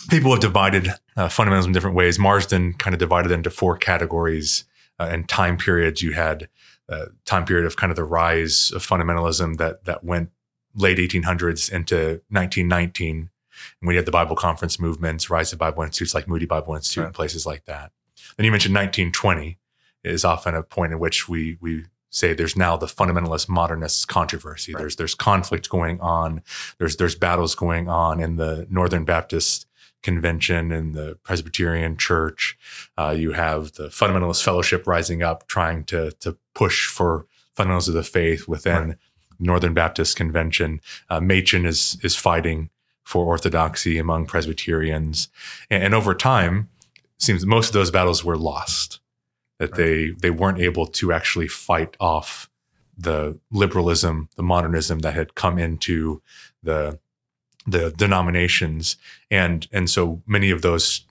people 0.10 0.32
have 0.32 0.40
divided 0.40 0.90
uh, 1.16 1.28
fundamentalism 1.28 1.68
in 1.68 1.72
different 1.74 1.96
ways. 1.96 2.20
Marsden 2.20 2.74
kind 2.74 2.94
of 2.94 3.00
divided 3.00 3.32
into 3.32 3.50
four 3.50 3.78
categories 3.78 4.66
uh, 5.00 5.10
and 5.12 5.28
time 5.28 5.58
periods. 5.58 6.02
You 6.02 6.14
had 6.14 6.48
uh, 6.90 7.06
time 7.26 7.46
period 7.46 7.66
of 7.66 7.76
kind 7.76 7.92
of 7.92 7.96
the 7.96 8.04
rise 8.04 8.72
of 8.72 8.86
fundamentalism 8.86 9.58
that 9.58 9.86
that 9.86 10.04
went 10.04 10.30
late 10.76 10.98
1800s 10.98 11.72
into 11.72 12.22
1919. 12.30 13.30
And 13.82 13.88
we 13.88 13.96
had 13.96 14.06
the 14.06 14.12
Bible 14.12 14.36
conference 14.36 14.80
movements, 14.80 15.30
rise 15.30 15.54
of 15.54 15.60
Bible 15.60 15.84
institutes 15.84 16.16
like 16.16 16.28
Moody 16.28 16.46
Bible 16.46 16.76
Institute, 16.76 17.02
right. 17.02 17.08
and 17.08 17.16
places 17.16 17.46
like 17.46 17.66
that. 17.66 17.92
Then 18.38 18.46
you 18.46 18.52
mentioned 18.52 18.76
1920 18.76 19.58
is 20.04 20.26
often 20.26 20.56
a 20.56 20.64
point 20.64 20.94
in 20.94 21.00
which 21.00 21.30
we 21.30 21.58
we 21.62 21.86
say 22.10 22.34
there's 22.34 22.58
now 22.58 22.76
the 22.76 22.86
fundamentalist 22.86 23.50
modernist 23.50 24.08
controversy. 24.08 24.74
Right. 24.74 24.82
There's 24.82 24.96
there's 24.96 25.16
conflict 25.16 25.70
going 25.70 26.00
on. 26.02 26.42
There's 26.78 26.98
there's 26.98 27.16
battles 27.16 27.56
going 27.56 27.88
on 27.88 28.20
in 28.20 28.38
the 28.38 28.68
Northern 28.70 29.06
Baptist 29.06 29.68
Convention 30.04 30.72
and 30.72 30.94
the 30.94 31.18
Presbyterian 31.24 31.98
Church. 31.98 32.58
Uh, 32.98 33.16
you 33.18 33.34
have 33.34 33.74
the 33.74 33.88
Fundamentalist 33.88 34.44
Fellowship 34.44 34.88
rising 34.88 35.24
up, 35.24 35.48
trying 35.48 35.84
to 35.86 36.12
to 36.20 36.38
push 36.54 36.88
for 36.88 37.26
fundamentals 37.56 37.88
of 37.88 37.94
the 37.94 38.04
faith 38.04 38.48
within 38.48 38.90
right. 38.90 38.98
Northern 39.42 39.74
Baptist 39.74 40.16
Convention. 40.16 40.80
Uh, 41.10 41.20
Machen 41.20 41.66
is 41.66 41.98
is 42.04 42.16
fighting 42.16 42.70
for 43.04 43.26
orthodoxy 43.26 43.98
among 43.98 44.26
Presbyterians, 44.28 45.28
and, 45.70 45.84
and 45.84 45.94
over 45.94 46.14
time, 46.16 46.70
seems 47.20 47.46
most 47.46 47.68
of 47.68 47.74
those 47.74 47.92
battles 47.92 48.24
were 48.24 48.38
lost 48.38 49.00
that 49.60 49.76
they 49.76 50.12
they 50.22 50.32
weren't 50.32 50.60
able 50.60 50.88
to 50.88 51.12
actually 51.14 51.48
fight 51.48 51.96
off 52.00 52.50
the 52.98 53.38
liberalism, 53.52 54.30
the 54.36 54.44
modernism 54.44 55.00
that 55.00 55.14
had 55.14 55.36
come 55.36 55.58
into 55.58 56.22
the 56.64 57.00
the 57.68 57.92
denominations, 57.92 58.98
and 59.30 59.68
and 59.72 59.90
so 59.90 60.22
many 60.26 60.50
of 60.52 60.62
those 60.62 61.06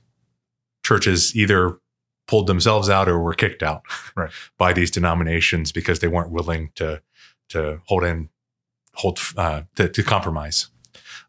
churches 0.84 1.36
either 1.36 1.78
pulled 2.26 2.46
themselves 2.46 2.88
out 2.88 3.08
or 3.08 3.18
were 3.18 3.34
kicked 3.34 3.62
out 3.62 3.82
Right. 4.14 4.30
by 4.58 4.72
these 4.72 4.90
denominations 4.90 5.72
because 5.72 5.98
they 5.98 6.08
weren't 6.08 6.30
willing 6.30 6.70
to 6.76 7.02
to 7.50 7.80
hold 7.86 8.04
in 8.04 8.30
hold 8.94 9.20
uh, 9.36 9.62
to, 9.76 9.88
to 9.88 10.02
compromise 10.02 10.68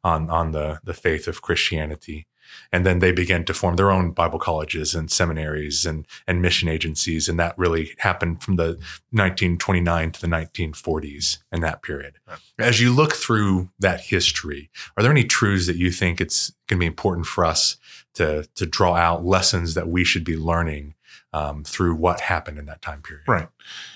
on 0.04 0.30
on 0.30 0.52
the 0.52 0.80
the 0.84 0.94
faith 0.94 1.28
of 1.28 1.42
Christianity. 1.42 2.28
And 2.74 2.86
then 2.86 3.00
they 3.00 3.14
began 3.14 3.46
to 3.46 3.54
form 3.54 3.78
their 3.78 3.92
own 3.92 4.12
Bible 4.12 4.38
colleges 4.38 4.94
and 4.94 5.10
seminaries 5.10 5.86
and 5.86 6.06
and 6.28 6.42
mission 6.42 6.68
agencies, 6.68 7.30
and 7.30 7.40
that 7.40 7.58
really 7.58 7.92
happened 8.00 8.44
from 8.44 8.58
the 8.58 8.78
1929 9.12 10.12
to 10.12 10.22
the 10.22 10.28
1940s 10.28 11.38
in 11.52 11.62
that 11.62 11.82
period. 11.82 12.16
As 12.60 12.82
you 12.82 12.94
look 12.94 13.14
through 13.14 13.70
that 13.80 14.02
history, 14.02 14.70
are 14.98 15.04
there 15.04 15.12
any 15.12 15.24
truths 15.24 15.66
that 15.68 15.78
you 15.78 15.92
think 15.92 16.20
it's 16.20 16.52
going 16.68 16.78
to 16.80 16.84
be 16.84 16.88
important 16.88 17.26
for 17.26 17.46
us 17.46 17.78
to 18.16 18.46
to 18.56 18.66
draw 18.66 18.96
out 18.96 19.26
lessons 19.26 19.74
that 19.76 19.88
we 19.88 20.04
should 20.04 20.26
be 20.26 20.36
learning 20.36 20.96
um, 21.34 21.64
through 21.64 21.96
what 21.96 22.22
happened 22.22 22.58
in 22.58 22.66
that 22.66 22.82
time 22.82 23.02
period? 23.02 23.24
Right. 23.28 23.48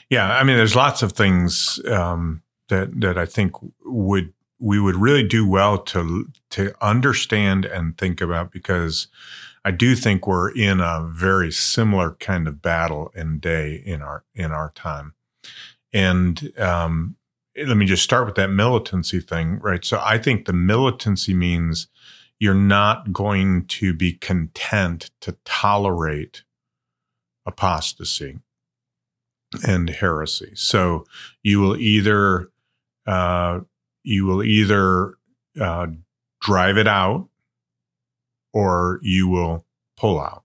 Yeah. 0.09 0.35
I 0.35 0.43
mean, 0.43 0.57
there's 0.57 0.75
lots 0.75 1.03
of 1.03 1.13
things 1.13 1.79
um, 1.87 2.41
that 2.69 2.99
that 3.01 3.17
I 3.17 3.25
think 3.25 3.53
would 3.83 4.33
we 4.59 4.79
would 4.79 4.95
really 4.95 5.23
do 5.23 5.47
well 5.47 5.77
to 5.77 6.31
to 6.51 6.73
understand 6.81 7.65
and 7.65 7.97
think 7.97 8.21
about 8.21 8.51
because 8.51 9.07
I 9.63 9.71
do 9.71 9.95
think 9.95 10.27
we're 10.27 10.51
in 10.51 10.79
a 10.79 11.05
very 11.09 11.51
similar 11.51 12.11
kind 12.19 12.47
of 12.47 12.61
battle 12.61 13.11
and 13.15 13.41
day 13.41 13.81
in 13.85 14.01
our 14.01 14.23
in 14.33 14.51
our 14.51 14.71
time. 14.75 15.13
And 15.91 16.51
um, 16.59 17.15
let 17.57 17.77
me 17.77 17.85
just 17.85 18.03
start 18.03 18.25
with 18.25 18.35
that 18.35 18.49
militancy 18.49 19.19
thing, 19.19 19.59
right? 19.59 19.83
So 19.83 20.01
I 20.03 20.17
think 20.17 20.45
the 20.45 20.53
militancy 20.53 21.33
means 21.33 21.87
you're 22.37 22.53
not 22.53 23.13
going 23.13 23.65
to 23.65 23.93
be 23.93 24.13
content 24.13 25.09
to 25.21 25.37
tolerate 25.45 26.43
apostasy 27.45 28.39
and 29.67 29.89
heresy. 29.89 30.51
So 30.55 31.05
you 31.43 31.59
will 31.59 31.77
either 31.77 32.49
uh, 33.05 33.61
you 34.03 34.25
will 34.25 34.43
either 34.43 35.15
uh, 35.59 35.87
drive 36.41 36.77
it 36.77 36.87
out 36.87 37.29
or 38.53 38.99
you 39.01 39.27
will 39.27 39.65
pull 39.97 40.19
out. 40.19 40.43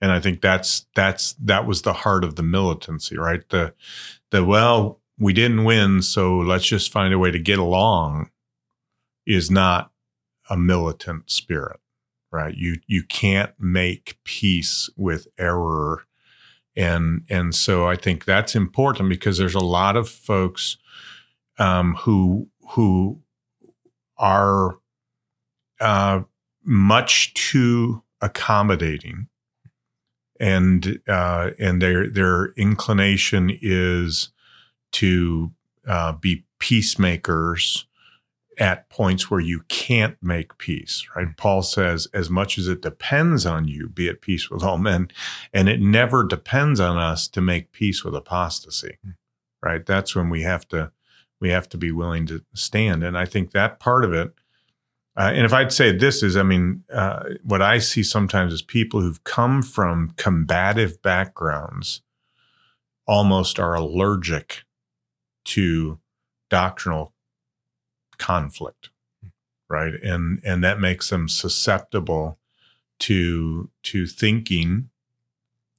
And 0.00 0.12
I 0.12 0.20
think 0.20 0.40
that's 0.40 0.86
that's 0.94 1.32
that 1.34 1.66
was 1.66 1.82
the 1.82 1.92
heart 1.92 2.24
of 2.24 2.36
the 2.36 2.42
militancy, 2.42 3.16
right? 3.16 3.48
The 3.48 3.74
the 4.30 4.44
well, 4.44 5.00
we 5.18 5.32
didn't 5.32 5.64
win, 5.64 6.02
so 6.02 6.36
let's 6.38 6.66
just 6.66 6.92
find 6.92 7.14
a 7.14 7.18
way 7.18 7.30
to 7.30 7.38
get 7.38 7.58
along 7.58 8.30
is 9.26 9.50
not 9.50 9.90
a 10.50 10.56
militant 10.56 11.30
spirit, 11.30 11.80
right? 12.34 12.54
You 12.54 12.80
you 12.86 13.04
can't 13.04 13.52
make 13.58 14.18
peace 14.24 14.90
with 14.96 15.28
error 15.38 16.04
and 16.76 17.22
and 17.28 17.54
so 17.54 17.86
I 17.86 17.96
think 17.96 18.24
that's 18.24 18.54
important 18.54 19.08
because 19.08 19.38
there's 19.38 19.54
a 19.54 19.60
lot 19.60 19.96
of 19.96 20.08
folks 20.08 20.76
um, 21.58 21.94
who 21.94 22.48
who 22.70 23.20
are 24.16 24.78
uh, 25.80 26.20
much 26.64 27.34
too 27.34 28.02
accommodating, 28.20 29.28
and 30.40 30.98
uh, 31.06 31.50
and 31.60 31.80
their 31.80 32.08
their 32.08 32.46
inclination 32.56 33.56
is 33.62 34.30
to 34.92 35.52
uh, 35.86 36.12
be 36.12 36.44
peacemakers 36.58 37.86
at 38.58 38.88
points 38.90 39.30
where 39.30 39.40
you 39.40 39.60
can't 39.68 40.16
make 40.22 40.58
peace, 40.58 41.06
right? 41.16 41.36
Paul 41.36 41.62
says, 41.62 42.08
as 42.14 42.30
much 42.30 42.58
as 42.58 42.68
it 42.68 42.82
depends 42.82 43.46
on 43.46 43.68
you, 43.68 43.88
be 43.88 44.08
at 44.08 44.20
peace 44.20 44.50
with 44.50 44.62
all 44.62 44.78
men. 44.78 45.08
And 45.52 45.68
it 45.68 45.80
never 45.80 46.24
depends 46.24 46.80
on 46.80 46.96
us 46.98 47.28
to 47.28 47.40
make 47.40 47.72
peace 47.72 48.04
with 48.04 48.14
apostasy, 48.14 48.98
right? 49.62 49.84
That's 49.84 50.14
when 50.14 50.30
we 50.30 50.42
have 50.42 50.68
to, 50.68 50.92
we 51.40 51.50
have 51.50 51.68
to 51.70 51.78
be 51.78 51.90
willing 51.92 52.26
to 52.26 52.44
stand. 52.54 53.02
And 53.02 53.16
I 53.16 53.24
think 53.24 53.52
that 53.52 53.80
part 53.80 54.04
of 54.04 54.12
it, 54.12 54.34
uh, 55.16 55.30
and 55.32 55.44
if 55.44 55.52
I'd 55.52 55.72
say 55.72 55.96
this 55.96 56.22
is, 56.22 56.36
I 56.36 56.42
mean, 56.42 56.82
uh, 56.92 57.22
what 57.44 57.62
I 57.62 57.78
see 57.78 58.02
sometimes 58.02 58.52
is 58.52 58.62
people 58.62 59.00
who've 59.00 59.22
come 59.22 59.62
from 59.62 60.12
combative 60.16 61.00
backgrounds 61.02 62.02
almost 63.06 63.60
are 63.60 63.74
allergic 63.74 64.64
to 65.44 66.00
doctrinal 66.50 67.13
conflict 68.18 68.90
right? 69.68 69.94
And 70.02 70.40
and 70.44 70.62
that 70.62 70.80
makes 70.80 71.10
them 71.10 71.28
susceptible 71.28 72.38
to 73.00 73.70
to 73.84 74.06
thinking 74.06 74.90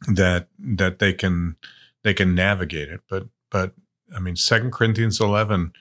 that 0.08 0.50
that 0.60 1.00
they 1.00 1.14
can 1.14 1.56
they 2.04 2.14
can 2.14 2.36
navigate 2.36 2.90
it. 2.90 3.02
But 3.10 3.28
but 3.50 3.74
i 4.16 4.20
mean 4.20 4.36
second 4.36 4.72
corinthians 4.72 5.20
11 5.20 5.74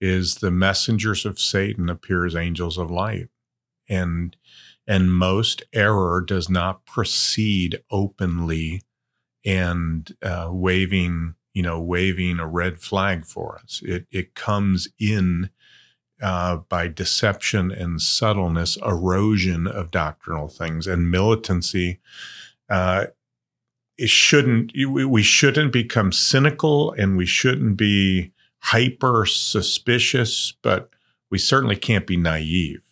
is 0.00 0.36
the 0.36 0.50
messengers 0.50 1.24
of 1.24 1.40
satan 1.40 1.88
appear 1.88 2.26
as 2.26 2.36
angels 2.36 2.78
of 2.78 2.90
light. 2.90 3.28
And 3.88 4.36
and 4.86 5.12
most 5.12 5.62
error 5.72 6.22
does 6.26 6.48
not 6.48 6.84
proceed 6.86 7.82
openly 7.90 8.82
and 9.44 10.14
uh, 10.22 10.48
waving 10.50 11.34
you 11.54 11.62
know 11.62 11.80
waving 11.80 12.38
a 12.38 12.46
red 12.46 12.80
flag 12.80 13.24
for 13.24 13.60
us. 13.62 13.80
It 13.84 14.06
it 14.10 14.34
comes 14.34 14.88
in 14.98 15.50
uh, 16.22 16.56
by 16.56 16.88
deception 16.88 17.70
and 17.70 18.00
subtleness, 18.00 18.76
erosion 18.84 19.66
of 19.66 19.90
doctrinal 19.90 20.48
things, 20.48 20.86
and 20.86 21.10
militancy. 21.10 21.98
Uh, 22.68 23.06
it 23.96 24.10
shouldn't. 24.10 24.72
We 24.74 25.22
shouldn't 25.22 25.72
become 25.72 26.12
cynical, 26.12 26.92
and 26.92 27.16
we 27.16 27.26
shouldn't 27.26 27.76
be 27.76 28.32
hyper 28.60 29.26
suspicious, 29.26 30.54
but 30.62 30.90
we 31.30 31.38
certainly 31.38 31.76
can't 31.76 32.06
be 32.06 32.16
naive. 32.16 32.82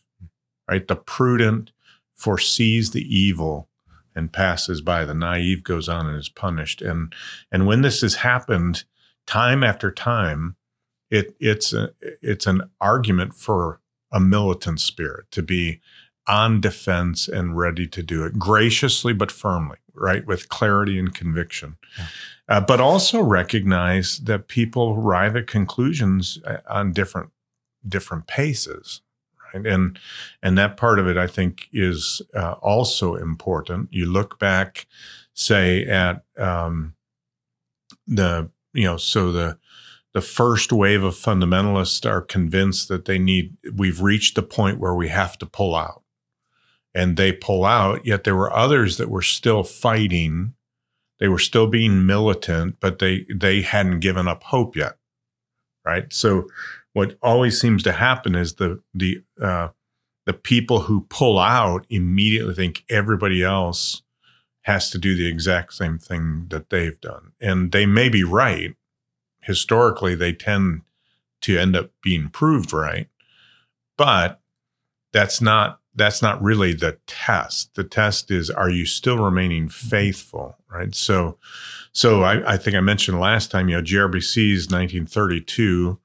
Right? 0.68 0.86
The 0.86 0.96
prudent 0.96 1.70
foresees 2.14 2.90
the 2.90 3.02
evil 3.02 3.68
and 4.14 4.32
passes 4.32 4.80
by. 4.80 5.04
The 5.04 5.14
naive 5.14 5.62
goes 5.62 5.88
on 5.88 6.06
and 6.06 6.18
is 6.18 6.28
punished. 6.28 6.82
And 6.82 7.14
and 7.50 7.66
when 7.66 7.82
this 7.82 8.02
has 8.02 8.16
happened 8.16 8.84
time 9.26 9.62
after 9.62 9.90
time, 9.90 10.56
it 11.10 11.36
it's 11.40 11.72
a, 11.72 11.90
it's 12.00 12.46
an 12.46 12.62
argument 12.80 13.34
for 13.34 13.80
a 14.12 14.20
militant 14.20 14.80
spirit 14.80 15.30
to 15.30 15.42
be 15.42 15.80
on 16.26 16.60
defense 16.60 17.26
and 17.28 17.56
ready 17.56 17.86
to 17.86 18.02
do 18.02 18.24
it 18.24 18.38
graciously 18.38 19.12
but 19.12 19.32
firmly 19.32 19.78
right 19.94 20.26
with 20.26 20.48
clarity 20.48 20.98
and 20.98 21.14
conviction. 21.14 21.76
Yeah. 21.98 22.04
uh, 22.48 22.60
but 22.60 22.80
also 22.80 23.20
recognize 23.20 24.18
that 24.18 24.48
people 24.48 24.94
arrive 24.96 25.36
at 25.36 25.46
conclusions 25.46 26.38
uh, 26.44 26.58
on 26.68 26.92
different 26.92 27.30
different 27.86 28.26
paces 28.26 29.00
right? 29.54 29.66
And 29.66 29.98
and 30.42 30.58
that 30.58 30.76
part 30.76 30.98
of 30.98 31.06
it 31.06 31.16
i 31.16 31.26
think 31.26 31.68
is 31.72 32.22
uh, 32.34 32.52
also 32.60 33.14
important. 33.14 33.88
You 33.92 34.06
look 34.06 34.38
back 34.38 34.86
say 35.38 35.84
at 35.86 36.24
um, 36.36 36.94
the 38.06 38.50
you 38.72 38.84
know 38.84 38.96
so 38.96 39.32
the 39.32 39.58
the 40.14 40.20
first 40.20 40.72
wave 40.72 41.02
of 41.02 41.14
fundamentalists 41.14 42.08
are 42.08 42.22
convinced 42.22 42.88
that 42.88 43.04
they 43.04 43.18
need 43.18 43.56
we've 43.74 44.00
reached 44.00 44.34
the 44.34 44.42
point 44.42 44.80
where 44.80 44.94
we 44.94 45.08
have 45.08 45.38
to 45.38 45.46
pull 45.46 45.74
out. 45.74 46.02
And 46.94 47.16
they 47.16 47.32
pull 47.32 47.64
out 47.64 48.04
yet 48.06 48.24
there 48.24 48.34
were 48.34 48.52
others 48.52 48.96
that 48.96 49.10
were 49.10 49.22
still 49.22 49.62
fighting. 49.62 50.54
They 51.20 51.28
were 51.28 51.38
still 51.38 51.66
being 51.66 52.06
militant 52.06 52.76
but 52.80 52.98
they 52.98 53.26
they 53.34 53.62
hadn't 53.62 54.00
given 54.00 54.26
up 54.26 54.44
hope 54.44 54.76
yet 54.76 54.98
right? 55.88 56.12
So 56.12 56.48
what 56.92 57.16
always 57.22 57.58
seems 57.60 57.82
to 57.84 57.92
happen 57.92 58.34
is 58.34 58.54
the 58.54 58.82
the 58.94 59.22
uh, 59.42 59.68
the 60.26 60.34
people 60.34 60.80
who 60.80 61.06
pull 61.08 61.38
out 61.38 61.86
immediately 61.88 62.54
think 62.54 62.84
everybody 62.90 63.42
else 63.42 64.02
has 64.62 64.90
to 64.90 64.98
do 64.98 65.16
the 65.16 65.26
exact 65.26 65.72
same 65.72 65.98
thing 65.98 66.46
that 66.50 66.68
they've 66.68 67.00
done. 67.00 67.32
And 67.40 67.72
they 67.72 67.86
may 67.86 68.10
be 68.10 68.22
right 68.22 68.76
historically 69.48 70.14
they 70.14 70.32
tend 70.32 70.82
to 71.40 71.58
end 71.58 71.74
up 71.74 71.90
being 72.02 72.28
proved 72.28 72.72
right 72.72 73.08
but 73.96 74.40
that's 75.12 75.40
not 75.40 75.80
that's 75.94 76.22
not 76.22 76.40
really 76.40 76.74
the 76.74 76.96
test. 77.08 77.74
The 77.74 77.82
test 77.82 78.30
is 78.30 78.50
are 78.50 78.70
you 78.70 78.86
still 78.86 79.18
remaining 79.18 79.64
mm-hmm. 79.64 79.88
faithful 79.88 80.56
right? 80.70 80.94
So 80.94 81.38
so 81.92 82.22
i, 82.22 82.54
I 82.54 82.56
think 82.56 82.76
i 82.76 82.80
mentioned 82.80 83.18
last 83.18 83.50
time 83.50 83.68
you 83.68 83.76
know 83.76 83.82
GARBC's 83.82 84.68
1932 84.70 85.98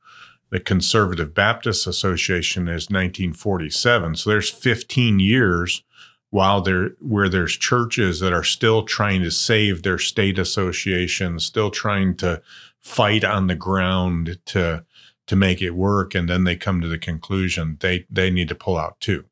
the 0.50 0.60
conservative 0.60 1.34
baptist 1.34 1.86
association 1.86 2.64
is 2.68 2.90
1947 2.90 4.16
so 4.16 4.30
there's 4.30 4.50
15 4.50 5.20
years 5.20 5.84
while 6.30 6.62
there 6.62 6.92
where 7.00 7.30
there's 7.30 7.58
churches 7.58 8.20
that 8.22 8.34
are 8.34 8.44
still 8.44 8.84
trying 8.84 9.22
to 9.22 9.30
save 9.32 9.84
their 9.84 10.00
state 10.00 10.40
association 10.40 11.40
still 11.40 11.70
trying 11.70 12.16
to 12.16 12.42
fight 12.84 13.24
on 13.24 13.48
the 13.48 13.56
ground 13.56 14.38
to 14.46 14.86
to 15.26 15.36
make 15.36 15.62
it 15.62 15.72
work 15.72 16.14
and 16.14 16.30
then 16.30 16.44
they 16.44 16.56
come 16.56 16.82
to 16.82 16.88
the 16.88 16.98
conclusion 16.98 17.78
they 17.80 18.06
they 18.10 18.30
need 18.30 18.50
to 18.50 18.56
pull 18.56 18.78
out 18.78 19.00
too. 19.00 19.26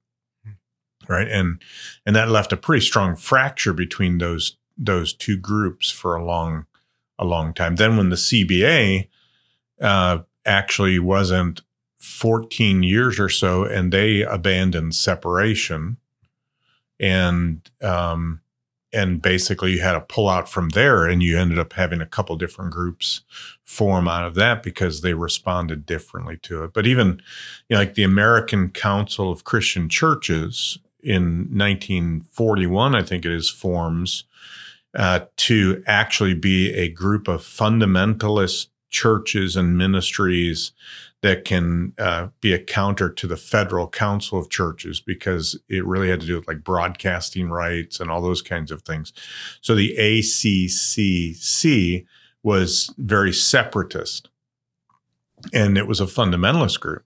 Right? 1.07 1.27
And 1.27 1.61
and 2.05 2.15
that 2.15 2.29
left 2.29 2.53
a 2.53 2.57
pretty 2.57 2.85
strong 2.85 3.15
fracture 3.15 3.73
between 3.73 4.17
those 4.17 4.57
those 4.77 5.13
two 5.13 5.37
groups 5.37 5.91
for 5.91 6.15
a 6.15 6.23
long 6.23 6.65
a 7.19 7.25
long 7.25 7.53
time. 7.53 7.75
Then 7.75 7.97
when 7.97 8.09
the 8.09 8.15
CBA 8.15 9.07
uh, 9.79 10.19
actually 10.45 10.99
wasn't 10.99 11.61
14 11.99 12.81
years 12.81 13.19
or 13.19 13.29
so, 13.29 13.63
and 13.63 13.93
they 13.93 14.23
abandoned 14.23 14.95
separation, 14.95 15.97
and 16.99 17.69
um, 17.81 18.41
and 18.93 19.21
basically 19.21 19.73
you 19.73 19.81
had 19.81 19.93
to 19.93 20.01
pull 20.01 20.29
out 20.29 20.49
from 20.49 20.69
there, 20.69 21.05
and 21.05 21.23
you 21.23 21.37
ended 21.37 21.59
up 21.59 21.73
having 21.73 22.01
a 22.01 22.05
couple 22.05 22.35
different 22.35 22.71
groups 22.71 23.21
form 23.63 24.07
out 24.07 24.25
of 24.25 24.35
that 24.35 24.63
because 24.63 25.01
they 25.01 25.13
responded 25.13 25.85
differently 25.85 26.37
to 26.43 26.63
it. 26.63 26.73
But 26.73 26.87
even 26.87 27.21
you 27.69 27.75
know, 27.75 27.79
like 27.79 27.95
the 27.95 28.03
American 28.03 28.69
Council 28.69 29.31
of 29.31 29.43
Christian 29.43 29.89
Churches 29.89 30.77
in 31.03 31.47
1941, 31.57 32.95
I 32.95 33.03
think 33.03 33.25
it 33.25 33.31
is, 33.31 33.49
forms 33.49 34.25
uh, 34.93 35.21
to 35.37 35.83
actually 35.87 36.33
be 36.33 36.73
a 36.73 36.89
group 36.89 37.27
of 37.27 37.41
fundamentalist 37.41 38.67
churches 38.89 39.55
and 39.55 39.77
ministries 39.77 40.73
that 41.21 41.45
can 41.45 41.93
uh, 41.99 42.27
be 42.39 42.53
a 42.53 42.63
counter 42.63 43.09
to 43.09 43.27
the 43.27 43.37
federal 43.37 43.87
council 43.87 44.39
of 44.39 44.49
churches 44.49 44.99
because 44.99 45.59
it 45.69 45.85
really 45.85 46.09
had 46.09 46.21
to 46.21 46.27
do 46.27 46.35
with 46.35 46.47
like 46.47 46.63
broadcasting 46.63 47.49
rights 47.49 47.99
and 47.99 48.09
all 48.09 48.21
those 48.21 48.41
kinds 48.41 48.71
of 48.71 48.81
things. 48.81 49.13
So 49.61 49.75
the 49.75 49.95
ACCC 49.99 52.05
was 52.43 52.93
very 52.97 53.31
separatist 53.31 54.29
and 55.53 55.77
it 55.77 55.87
was 55.87 55.99
a 55.99 56.05
fundamentalist 56.05 56.79
group. 56.79 57.05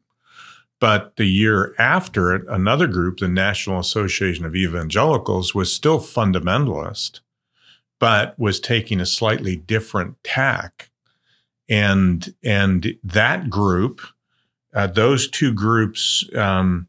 But 0.79 1.15
the 1.15 1.25
year 1.25 1.73
after 1.79 2.35
it, 2.35 2.43
another 2.49 2.87
group, 2.87 3.19
the 3.19 3.27
National 3.27 3.79
Association 3.79 4.45
of 4.45 4.55
Evangelicals, 4.55 5.55
was 5.55 5.71
still 5.71 5.99
fundamentalist, 5.99 7.21
but 7.97 8.37
was 8.37 8.59
taking 8.59 8.99
a 8.99 9.05
slightly 9.05 9.55
different 9.55 10.21
tack. 10.23 10.89
And 11.67 12.33
and 12.43 12.95
that 13.03 13.49
group, 13.49 14.01
uh, 14.73 14.87
those 14.87 15.29
two 15.29 15.53
groups, 15.53 16.23
um, 16.35 16.87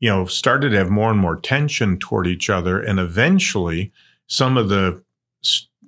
you 0.00 0.08
know, 0.08 0.24
started 0.26 0.70
to 0.70 0.78
have 0.78 0.90
more 0.90 1.10
and 1.10 1.18
more 1.18 1.36
tension 1.36 1.98
toward 1.98 2.26
each 2.26 2.48
other, 2.48 2.80
and 2.80 2.98
eventually, 2.98 3.92
some 4.26 4.56
of 4.56 4.68
the 4.68 5.02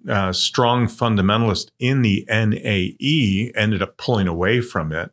uh, 0.09 0.33
strong 0.33 0.87
fundamentalists 0.87 1.71
in 1.79 2.03
the 2.03 2.27
NAE 2.29 3.53
ended 3.55 3.83
up 3.83 3.97
pulling 3.97 4.29
away 4.29 4.61
from 4.61 4.93
it 4.93 5.11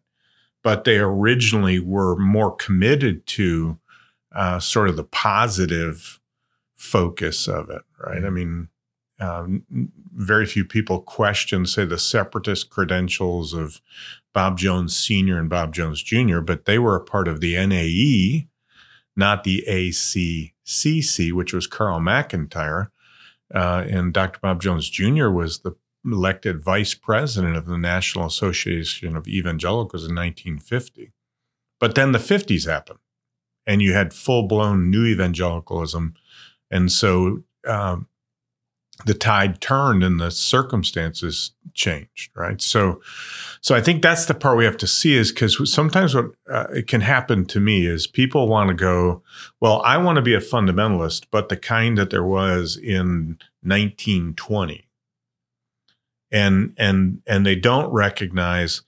but 0.66 0.84
they 0.84 0.98
originally 0.98 1.78
were 1.78 2.16
more 2.16 2.56
committed 2.56 3.24
to 3.28 3.78
uh, 4.32 4.60
sort 4.60 4.90
of 4.90 4.96
the 4.96 5.04
positive 5.04 6.20
focus 6.74 7.48
of 7.48 7.70
it, 7.70 7.84
right? 8.00 8.26
I 8.26 8.32
mean, 8.32 8.70
um, 9.20 9.64
very 10.14 10.46
few 10.46 10.66
people 10.66 11.00
question, 11.00 11.66
say, 11.66 11.86
the 11.86 11.98
separatist 11.98 12.70
credentials 12.70 13.54
of 13.54 13.82
Bob 14.34 14.58
Jones 14.58 14.96
Sr. 14.96 15.40
and 15.40 15.50
Bob 15.50 15.74
Jones 15.74 16.04
Jr., 16.04 16.40
but 16.40 16.66
they 16.66 16.78
were 16.78 16.96
a 16.96 17.04
part 17.04 17.28
of 17.28 17.40
the 17.40 17.54
NAE, 17.56 18.48
not 19.16 19.44
the 19.44 19.64
ACCC, 19.68 21.32
which 21.32 21.54
was 21.54 21.68
Carl 21.68 22.00
McIntire. 22.00 22.90
Uh, 23.54 23.86
and 23.88 24.12
Dr. 24.12 24.40
Bob 24.42 24.62
Jones 24.62 24.90
Jr. 24.90 25.30
was 25.30 25.60
the 25.60 25.76
elected 26.04 26.62
vice 26.62 26.94
president 26.94 27.56
of 27.56 27.68
the 27.68 27.78
National 27.78 28.26
Association 28.26 29.16
of 29.16 29.28
Evangelicals 29.28 30.04
in 30.04 30.16
1950. 30.16 31.14
But 31.80 31.96
then 31.96 32.12
the 32.12 32.20
50s 32.20 32.68
happened, 32.68 33.00
and 33.66 33.82
you 33.82 33.94
had 33.94 34.14
full 34.14 34.48
blown 34.48 34.90
new 34.90 35.06
evangelicalism. 35.06 36.16
And 36.72 36.92
so 36.92 37.44
um, 37.68 38.08
the 39.04 39.14
tide 39.14 39.60
turned 39.60 40.04
and 40.04 40.20
the 40.20 40.32
circumstances 40.32 41.52
changed, 41.74 42.32
right? 42.36 42.62
So, 42.62 43.02
so 43.60 43.76
I 43.76 43.82
think 43.82 44.02
that's 44.02 44.26
the 44.26 44.34
part 44.34 44.58
we 44.58 44.66
have 44.66 44.78
to 44.78 44.88
see 44.88 45.16
is 45.16 45.32
because 45.32 45.72
sometimes 45.72 46.16
what 46.16 46.32
uh, 46.50 46.68
it 46.74 46.88
can 46.88 47.02
happen 47.02 47.46
to 47.48 47.60
me 47.60 47.86
is 47.86 48.08
people 48.08 48.48
want 48.48 48.70
to 48.70 48.74
go, 48.74 49.22
well, 49.60 49.82
I 49.84 49.98
want 49.98 50.16
to 50.16 50.22
be 50.22 50.34
a 50.34 50.40
fundamentalist, 50.40 51.26
but 51.30 51.50
the 51.50 51.58
kind 51.58 51.98
that 51.98 52.10
there 52.10 52.24
was 52.24 52.78
in 52.78 53.38
1920 53.64 54.88
and 56.32 56.74
and 56.78 57.22
and 57.28 57.46
they 57.46 57.56
don't 57.56 57.92
recognize 57.92 58.82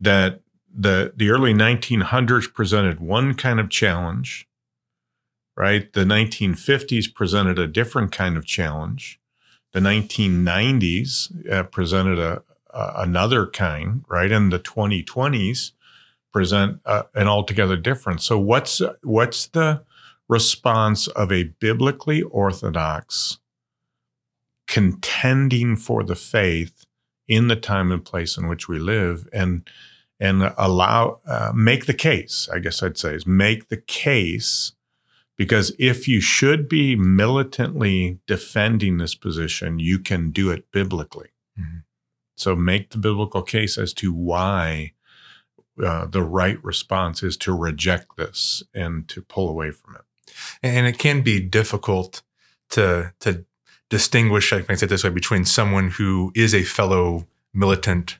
that 0.00 0.40
the 0.72 1.12
the 1.16 1.30
early 1.30 1.54
1900s 1.54 2.52
presented 2.52 3.00
one 3.00 3.34
kind 3.34 3.58
of 3.58 3.70
challenge 3.70 4.46
right? 5.56 5.92
The 5.92 6.04
1950s 6.04 7.14
presented 7.14 7.58
a 7.58 7.68
different 7.68 8.12
kind 8.12 8.36
of 8.36 8.44
challenge 8.44 9.20
the 9.74 9.80
1990s 9.80 11.50
uh, 11.50 11.64
presented 11.64 12.18
a, 12.18 12.42
a, 12.70 12.92
another 12.98 13.46
kind 13.46 14.04
right? 14.08 14.32
And 14.32 14.52
the 14.52 14.60
2020s 14.60 15.72
present 16.32 16.80
uh, 16.86 17.02
an 17.14 17.28
altogether 17.28 17.76
different. 17.76 18.22
So 18.22 18.38
what's 18.38 18.80
what's 19.02 19.46
the 19.48 19.82
response 20.28 21.08
of 21.08 21.30
a 21.30 21.44
biblically 21.60 22.22
orthodox 22.22 23.38
contending 24.66 25.76
for 25.76 26.02
the 26.02 26.16
faith 26.16 26.86
in 27.28 27.48
the 27.48 27.56
time 27.56 27.90
and 27.90 28.04
place 28.04 28.36
in 28.36 28.48
which 28.48 28.68
we 28.68 28.78
live 28.78 29.28
and 29.32 29.68
and 30.20 30.52
allow 30.56 31.20
uh, 31.26 31.52
make 31.54 31.86
the 31.86 31.94
case 31.94 32.48
i 32.52 32.58
guess 32.58 32.82
i'd 32.82 32.96
say 32.96 33.14
is 33.14 33.26
make 33.26 33.68
the 33.68 33.76
case 33.76 34.72
because 35.36 35.74
if 35.78 36.06
you 36.06 36.20
should 36.20 36.68
be 36.68 36.94
militantly 36.96 38.18
defending 38.26 38.98
this 38.98 39.14
position 39.14 39.78
you 39.78 39.98
can 39.98 40.30
do 40.30 40.50
it 40.50 40.70
biblically 40.70 41.30
mm-hmm. 41.58 41.78
so 42.36 42.54
make 42.54 42.90
the 42.90 42.98
biblical 42.98 43.42
case 43.42 43.78
as 43.78 43.92
to 43.92 44.12
why 44.12 44.92
uh, 45.84 46.06
the 46.06 46.22
right 46.22 46.62
response 46.62 47.22
is 47.22 47.36
to 47.36 47.52
reject 47.52 48.16
this 48.16 48.62
and 48.72 49.08
to 49.08 49.20
pull 49.22 49.48
away 49.48 49.70
from 49.70 49.96
it 49.96 50.02
and 50.62 50.86
it 50.86 50.98
can 50.98 51.22
be 51.22 51.40
difficult 51.40 52.22
to 52.70 53.12
to 53.20 53.44
distinguish, 53.94 54.52
I 54.52 54.62
can 54.62 54.76
say 54.76 54.86
it 54.86 54.88
this 54.88 55.04
way, 55.04 55.10
between 55.10 55.44
someone 55.44 55.88
who 55.88 56.32
is 56.34 56.54
a 56.54 56.64
fellow 56.64 57.28
militant 57.52 58.18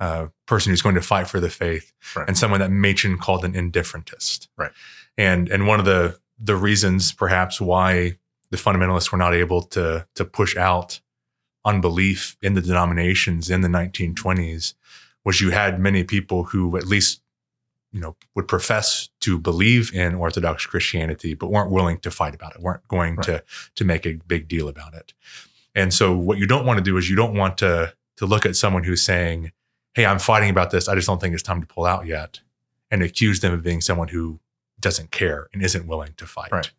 uh, 0.00 0.26
person 0.46 0.70
who's 0.70 0.82
going 0.82 0.94
to 0.94 1.00
fight 1.00 1.28
for 1.28 1.38
the 1.40 1.50
faith 1.50 1.92
right. 2.16 2.26
and 2.26 2.36
someone 2.36 2.60
that 2.60 2.70
Machen 2.70 3.18
called 3.18 3.44
an 3.44 3.54
indifferentist. 3.54 4.48
Right. 4.56 4.72
And 5.16 5.48
and 5.48 5.66
one 5.66 5.78
of 5.78 5.86
the 5.86 6.18
the 6.38 6.56
reasons 6.56 7.12
perhaps 7.12 7.60
why 7.60 8.18
the 8.50 8.56
fundamentalists 8.56 9.12
were 9.12 9.18
not 9.18 9.34
able 9.34 9.62
to 9.62 10.06
to 10.14 10.24
push 10.24 10.56
out 10.56 11.00
unbelief 11.64 12.36
in 12.40 12.54
the 12.54 12.62
denominations 12.62 13.50
in 13.50 13.60
the 13.60 13.68
1920s 13.68 14.74
was 15.24 15.40
you 15.40 15.50
had 15.50 15.78
many 15.78 16.04
people 16.04 16.44
who 16.44 16.76
at 16.76 16.86
least 16.86 17.20
you 17.92 18.00
know, 18.00 18.16
would 18.34 18.48
profess 18.48 19.08
to 19.20 19.38
believe 19.38 19.94
in 19.94 20.14
Orthodox 20.14 20.66
Christianity, 20.66 21.34
but 21.34 21.50
weren't 21.50 21.70
willing 21.70 21.98
to 22.00 22.10
fight 22.10 22.34
about 22.34 22.54
it, 22.54 22.60
weren't 22.60 22.86
going 22.88 23.16
right. 23.16 23.26
to 23.26 23.44
to 23.76 23.84
make 23.84 24.06
a 24.06 24.18
big 24.26 24.48
deal 24.48 24.68
about 24.68 24.94
it. 24.94 25.14
And 25.74 25.92
so, 25.92 26.14
what 26.16 26.38
you 26.38 26.46
don't 26.46 26.66
want 26.66 26.78
to 26.78 26.84
do 26.84 26.96
is 26.96 27.08
you 27.08 27.16
don't 27.16 27.34
want 27.34 27.58
to 27.58 27.94
to 28.16 28.26
look 28.26 28.44
at 28.44 28.56
someone 28.56 28.84
who's 28.84 29.02
saying, 29.02 29.52
"Hey, 29.94 30.04
I'm 30.04 30.18
fighting 30.18 30.50
about 30.50 30.70
this. 30.70 30.88
I 30.88 30.94
just 30.94 31.06
don't 31.06 31.20
think 31.20 31.34
it's 31.34 31.42
time 31.42 31.60
to 31.60 31.66
pull 31.66 31.86
out 31.86 32.06
yet," 32.06 32.40
and 32.90 33.02
accuse 33.02 33.40
them 33.40 33.54
of 33.54 33.62
being 33.62 33.80
someone 33.80 34.08
who 34.08 34.38
doesn't 34.88 35.10
care 35.10 35.48
and 35.52 35.62
isn't 35.62 35.86
willing 35.86 36.14
to 36.16 36.26
fight. 36.26 36.50
Right. 36.50 36.70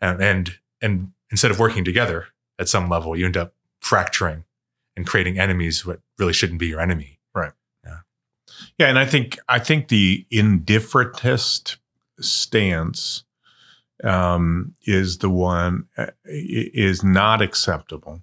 And 0.00 0.22
and 0.22 0.58
and 0.80 1.12
instead 1.30 1.50
of 1.50 1.58
working 1.58 1.84
together 1.84 2.28
at 2.58 2.68
some 2.68 2.88
level, 2.88 3.16
you 3.16 3.26
end 3.26 3.36
up 3.36 3.54
fracturing 3.80 4.44
and 4.96 5.06
creating 5.06 5.38
enemies 5.38 5.84
what 5.84 6.00
really 6.18 6.32
shouldn't 6.32 6.58
be 6.58 6.66
your 6.68 6.80
enemy 6.80 7.16
Right. 7.34 7.52
Yeah. 7.84 7.98
yeah, 8.78 8.86
and 8.88 8.98
I 8.98 9.04
think 9.04 9.38
I 9.48 9.58
think 9.58 9.88
the 9.88 10.26
indifferentist 10.30 11.76
stance 12.18 13.24
um, 14.02 14.74
is 14.86 15.18
the 15.18 15.28
one 15.28 15.86
uh, 15.98 16.06
is 16.24 17.04
not 17.04 17.42
acceptable, 17.42 18.22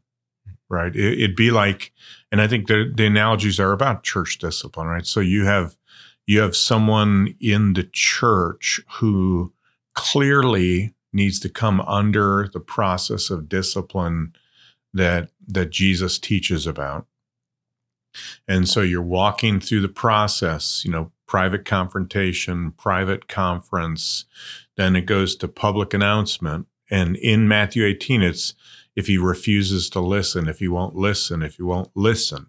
right? 0.68 0.96
It, 0.96 1.22
would 1.22 1.36
be 1.36 1.52
like, 1.52 1.94
and 2.32 2.42
I 2.42 2.48
think 2.48 2.68
the, 2.68 2.92
the 2.94 3.06
analogies 3.06 3.60
are 3.60 3.72
about 3.72 4.04
church 4.04 4.40
discipline, 4.40 4.88
right? 4.88 5.06
So 5.06 5.20
you 5.20 5.46
have 5.46 5.78
you 6.26 6.40
have 6.40 6.56
someone 6.56 7.36
in 7.40 7.74
the 7.74 7.84
church 7.84 8.82
who 9.00 9.54
clearly 9.94 10.94
needs 11.12 11.40
to 11.40 11.50
come 11.50 11.82
under 11.82 12.50
the 12.52 12.60
process 12.60 13.30
of 13.30 13.50
discipline 13.50 14.34
that 14.94 15.30
that 15.48 15.70
Jesus 15.70 16.20
teaches 16.20 16.66
about 16.66 17.08
and 18.48 18.68
so 18.68 18.82
you're 18.82 19.02
walking 19.02 19.60
through 19.60 19.82
the 19.82 19.88
process, 19.88 20.84
you 20.86 20.92
know, 20.92 21.12
private 21.28 21.66
confrontation, 21.66 22.72
private 22.72 23.28
conference, 23.28 24.26
then 24.78 24.96
it 24.96 25.06
goes 25.06 25.36
to 25.38 25.48
public 25.48 25.94
announcement. 25.94 26.68
And 26.90 27.16
in 27.16 27.48
Matthew 27.48 27.86
18, 27.86 28.22
it's 28.22 28.54
if 28.96 29.08
he 29.08 29.18
refuses 29.18 29.90
to 29.92 30.00
listen, 30.00 30.48
if 30.48 30.60
he 30.60 30.68
won't 30.68 30.96
listen, 30.96 31.42
if 31.42 31.56
he 31.56 31.64
won't 31.64 31.90
listen. 31.96 32.48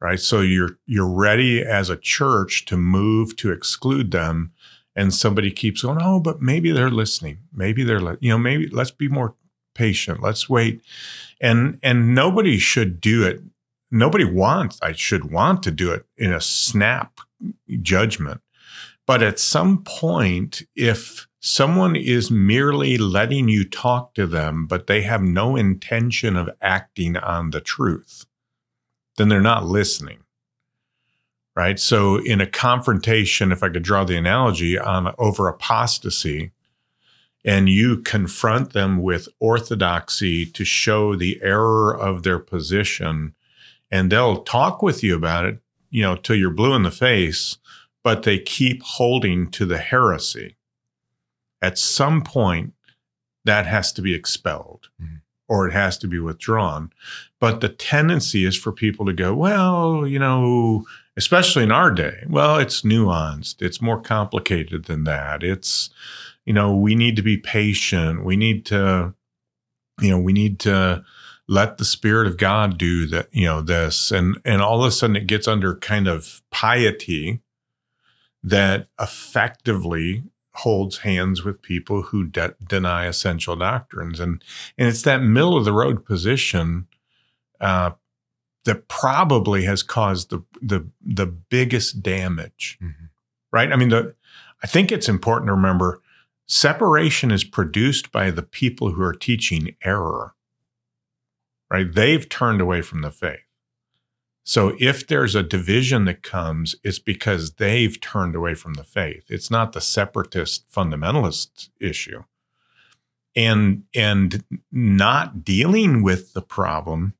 Right. 0.00 0.20
So 0.20 0.40
you're 0.42 0.78
you're 0.86 1.08
ready 1.08 1.62
as 1.64 1.90
a 1.90 1.96
church 1.96 2.64
to 2.66 2.76
move 2.76 3.36
to 3.36 3.52
exclude 3.52 4.10
them. 4.12 4.52
And 4.96 5.14
somebody 5.14 5.52
keeps 5.52 5.82
going, 5.82 5.98
oh, 6.02 6.20
but 6.20 6.42
maybe 6.42 6.72
they're 6.72 6.90
listening. 6.90 7.38
Maybe 7.54 7.84
they're, 7.84 8.00
li- 8.00 8.16
you 8.20 8.30
know, 8.30 8.38
maybe 8.38 8.68
let's 8.68 8.90
be 8.90 9.08
more 9.08 9.36
patient. 9.74 10.22
Let's 10.22 10.48
wait. 10.48 10.82
and 11.40 11.78
and 11.82 12.14
nobody 12.14 12.58
should 12.58 13.00
do 13.00 13.24
it 13.24 13.40
nobody 13.90 14.24
wants 14.24 14.78
i 14.82 14.92
should 14.92 15.30
want 15.32 15.62
to 15.62 15.70
do 15.70 15.92
it 15.92 16.04
in 16.16 16.32
a 16.32 16.40
snap 16.40 17.20
judgment 17.82 18.40
but 19.06 19.22
at 19.22 19.38
some 19.38 19.82
point 19.84 20.62
if 20.76 21.28
someone 21.40 21.96
is 21.96 22.30
merely 22.30 22.98
letting 22.98 23.48
you 23.48 23.64
talk 23.68 24.14
to 24.14 24.26
them 24.26 24.66
but 24.66 24.86
they 24.88 25.02
have 25.02 25.22
no 25.22 25.56
intention 25.56 26.36
of 26.36 26.50
acting 26.60 27.16
on 27.16 27.50
the 27.50 27.60
truth 27.60 28.26
then 29.18 29.28
they're 29.28 29.40
not 29.40 29.66
listening 29.66 30.20
right? 31.56 31.80
So 31.80 32.18
in 32.18 32.40
a 32.40 32.46
confrontation 32.46 33.50
if 33.50 33.64
i 33.64 33.68
could 33.68 33.82
draw 33.82 34.04
the 34.04 34.16
analogy 34.16 34.78
on 34.78 35.12
over 35.18 35.48
apostasy 35.48 36.52
and 37.44 37.68
you 37.68 37.98
confront 37.98 38.72
them 38.72 39.02
with 39.02 39.28
orthodoxy 39.40 40.46
to 40.46 40.64
show 40.64 41.16
the 41.16 41.40
error 41.42 41.96
of 41.96 42.22
their 42.22 42.38
position 42.38 43.34
and 43.90 44.10
they'll 44.10 44.42
talk 44.44 44.82
with 44.82 45.02
you 45.02 45.16
about 45.16 45.44
it 45.44 45.58
you 45.90 46.02
know 46.02 46.14
till 46.14 46.36
you're 46.36 46.50
blue 46.50 46.74
in 46.74 46.84
the 46.84 46.90
face 46.90 47.58
but 48.08 48.22
they 48.22 48.38
keep 48.38 48.82
holding 48.82 49.50
to 49.50 49.66
the 49.66 49.76
heresy. 49.76 50.56
At 51.60 51.78
some 51.78 52.22
point 52.22 52.72
that 53.44 53.66
has 53.66 53.92
to 53.92 54.02
be 54.02 54.14
expelled. 54.14 54.88
Mm-hmm. 55.02 55.16
Or 55.48 55.66
it 55.66 55.72
has 55.72 55.98
to 55.98 56.06
be 56.06 56.18
withdrawn 56.18 56.90
but 57.40 57.60
the 57.60 57.68
tendency 57.68 58.44
is 58.44 58.56
for 58.56 58.72
people 58.72 59.06
to 59.06 59.12
go 59.12 59.34
well 59.34 60.06
you 60.06 60.18
know 60.18 60.84
especially 61.16 61.62
in 61.62 61.72
our 61.72 61.90
day 61.90 62.24
well 62.28 62.58
it's 62.58 62.82
nuanced 62.82 63.60
it's 63.60 63.82
more 63.82 64.00
complicated 64.00 64.84
than 64.84 65.04
that 65.04 65.42
it's 65.42 65.90
you 66.48 66.54
know, 66.54 66.74
we 66.74 66.94
need 66.94 67.14
to 67.16 67.22
be 67.22 67.36
patient. 67.36 68.24
We 68.24 68.34
need 68.34 68.64
to, 68.66 69.12
you 70.00 70.08
know, 70.08 70.18
we 70.18 70.32
need 70.32 70.58
to 70.60 71.04
let 71.46 71.76
the 71.76 71.84
spirit 71.84 72.26
of 72.26 72.38
God 72.38 72.78
do 72.78 73.06
that, 73.08 73.28
you 73.32 73.44
know, 73.44 73.60
this. 73.60 74.10
And 74.10 74.40
and 74.46 74.62
all 74.62 74.82
of 74.82 74.88
a 74.88 74.90
sudden 74.90 75.14
it 75.14 75.26
gets 75.26 75.46
under 75.46 75.74
kind 75.76 76.08
of 76.08 76.40
piety 76.50 77.40
that 78.42 78.88
effectively 78.98 80.22
holds 80.58 80.98
hands 80.98 81.44
with 81.44 81.62
people 81.62 82.02
who 82.02 82.24
de- 82.24 82.54
deny 82.66 83.06
essential 83.06 83.56
doctrines. 83.56 84.20
And 84.20 84.42
and 84.76 84.88
it's 84.88 85.02
that 85.02 85.22
middle 85.22 85.56
of 85.56 85.64
the 85.64 85.72
road 85.72 86.04
position 86.04 86.86
uh, 87.60 87.92
that 88.64 88.88
probably 88.88 89.64
has 89.64 89.82
caused 89.82 90.30
the 90.30 90.44
the 90.60 90.88
the 91.00 91.26
biggest 91.26 92.02
damage. 92.02 92.78
Mm-hmm. 92.82 93.06
Right? 93.50 93.72
I 93.72 93.76
mean, 93.76 93.88
the 93.88 94.14
I 94.62 94.66
think 94.66 94.92
it's 94.92 95.08
important 95.08 95.48
to 95.48 95.54
remember 95.54 96.00
Separation 96.50 97.30
is 97.30 97.44
produced 97.44 98.10
by 98.10 98.30
the 98.30 98.42
people 98.42 98.92
who 98.92 99.02
are 99.02 99.12
teaching 99.12 99.76
error, 99.84 100.34
right? 101.70 101.92
They've 101.92 102.26
turned 102.26 102.62
away 102.62 102.80
from 102.80 103.02
the 103.02 103.10
faith. 103.10 103.40
So 104.48 104.74
if 104.78 105.06
there's 105.06 105.34
a 105.34 105.42
division 105.42 106.06
that 106.06 106.22
comes, 106.22 106.74
it's 106.82 106.98
because 106.98 107.56
they've 107.56 108.00
turned 108.00 108.34
away 108.34 108.54
from 108.54 108.74
the 108.74 108.82
faith. 108.82 109.24
It's 109.28 109.50
not 109.50 109.74
the 109.74 109.80
separatist 109.82 110.72
fundamentalist 110.72 111.68
issue. 111.78 112.24
And 113.36 113.82
and 113.94 114.42
not 114.72 115.44
dealing 115.44 116.02
with 116.02 116.32
the 116.32 116.40
problem 116.40 117.12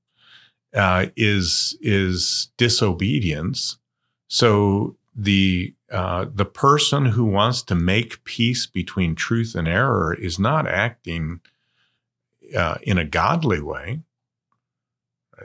uh, 0.74 1.08
is 1.16 1.76
is 1.82 2.48
disobedience. 2.56 3.76
So 4.28 4.96
the 5.14 5.74
uh, 5.92 6.28
the 6.32 6.46
person 6.46 7.04
who 7.04 7.26
wants 7.26 7.62
to 7.64 7.74
make 7.74 8.24
peace 8.24 8.64
between 8.64 9.14
truth 9.14 9.54
and 9.54 9.68
error 9.68 10.14
is 10.14 10.38
not 10.38 10.66
acting 10.66 11.40
uh, 12.56 12.78
in 12.84 12.96
a 12.96 13.04
godly 13.04 13.60
way. 13.60 14.00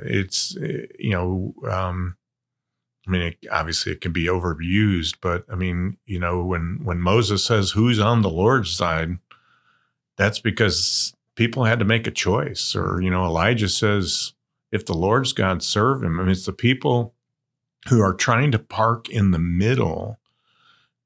It's 0.01 0.55
you 0.55 1.11
know, 1.11 1.53
um, 1.69 2.17
I 3.07 3.11
mean, 3.11 3.21
it, 3.21 3.37
obviously 3.51 3.91
it 3.91 4.01
can 4.01 4.11
be 4.11 4.25
overused, 4.25 5.17
but 5.21 5.45
I 5.51 5.55
mean, 5.55 5.97
you 6.05 6.19
know, 6.19 6.43
when 6.43 6.79
when 6.83 6.99
Moses 6.99 7.45
says 7.45 7.71
who's 7.71 7.99
on 7.99 8.21
the 8.21 8.29
Lord's 8.29 8.71
side, 8.71 9.17
that's 10.17 10.39
because 10.39 11.13
people 11.35 11.65
had 11.65 11.79
to 11.79 11.85
make 11.85 12.07
a 12.07 12.11
choice. 12.11 12.75
Or 12.75 13.01
you 13.01 13.09
know, 13.09 13.25
Elijah 13.25 13.69
says, 13.69 14.33
if 14.71 14.85
the 14.85 14.93
Lord's 14.93 15.33
God, 15.33 15.61
serve 15.61 16.03
him. 16.03 16.19
I 16.19 16.23
mean, 16.23 16.31
it's 16.31 16.45
the 16.45 16.53
people 16.53 17.13
who 17.89 18.01
are 18.01 18.13
trying 18.13 18.51
to 18.51 18.59
park 18.59 19.09
in 19.09 19.31
the 19.31 19.39
middle 19.39 20.19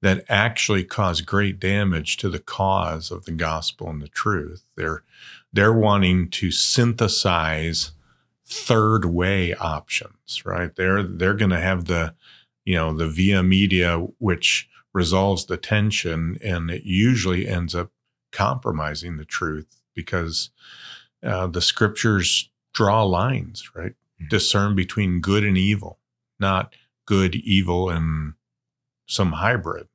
that 0.02 0.24
actually 0.30 0.84
cause 0.84 1.22
great 1.22 1.60
damage 1.60 2.18
to 2.18 2.30
the 2.30 2.40
cause 2.40 3.10
of 3.10 3.26
the 3.26 3.32
gospel 3.32 3.90
and 3.90 4.02
the 4.02 4.08
truth. 4.08 4.64
They're 4.76 5.04
they're 5.52 5.74
wanting 5.74 6.30
to 6.32 6.52
synthesize 6.52 7.92
third 8.48 9.06
way 9.06 9.54
options, 9.56 10.46
right? 10.46 10.76
They're 10.76 11.04
they're 11.04 11.34
going 11.34 11.52
to 11.52 11.60
have 11.60 11.86
the 11.86 12.16
you 12.66 12.76
know 12.76 12.94
the 12.94 13.08
via 13.08 13.44
media 13.44 13.98
which 14.20 14.70
resolves 14.94 15.46
the 15.46 15.58
tension 15.58 16.38
and 16.44 16.72
it 16.72 16.84
usually 16.84 17.48
ends 17.48 17.76
up 17.76 17.92
compromising 18.32 19.18
the 19.18 19.26
truth 19.26 19.82
because 19.94 20.50
uh, 21.24 21.48
the 21.48 21.62
scriptures 21.62 22.50
draw 22.74 23.04
lines, 23.04 23.70
right? 23.76 23.92
Mm-hmm. 23.92 24.28
Discern 24.30 24.76
between 24.76 25.20
good 25.20 25.44
and 25.44 25.58
evil, 25.58 26.00
not 26.40 26.74
good, 27.06 27.36
evil, 27.36 27.90
and 27.90 28.34
some 29.08 29.34
hybrid. 29.34 29.88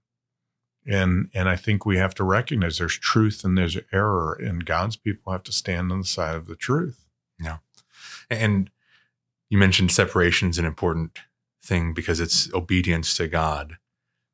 And 0.87 1.31
and 1.33 1.49
I 1.49 1.57
think 1.57 1.87
we 1.87 1.97
have 1.97 2.15
to 2.17 2.25
recognize 2.25 2.79
there's 2.79 2.99
truth 2.99 3.45
and 3.45 3.57
there's 3.57 3.79
error, 3.93 4.35
and 4.35 4.67
God's 4.67 4.97
people 4.97 5.33
have 5.33 5.45
to 5.45 5.53
stand 5.53 5.93
on 5.93 6.01
the 6.01 6.07
side 6.07 6.35
of 6.35 6.47
the 6.47 6.57
truth. 6.57 7.07
Yeah. 7.41 7.59
And 8.33 8.71
you 9.51 9.59
mentioned 9.59 9.93
separation 9.93 10.51
is 10.51 10.59
an 10.59 10.65
important 10.65 11.19
thing 11.65 11.93
because 11.95 12.21
it's 12.21 12.53
obedience 12.55 13.15
to 13.17 13.29
God. 13.29 13.77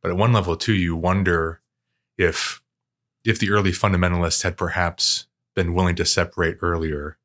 But 0.03 0.11
at 0.11 0.17
one 0.17 0.33
level 0.33 0.57
too, 0.57 0.75
you 0.75 0.97
wonder 0.97 1.61
if 2.17 2.63
if 3.25 3.39
the 3.39 3.51
early 3.51 3.73
fundamentalists 3.73 4.43
had 4.43 4.57
perhaps 4.57 5.27
been 5.55 5.75
willing 5.75 5.97
to 5.97 6.05
separate 6.05 6.59
earlier, 6.63 7.19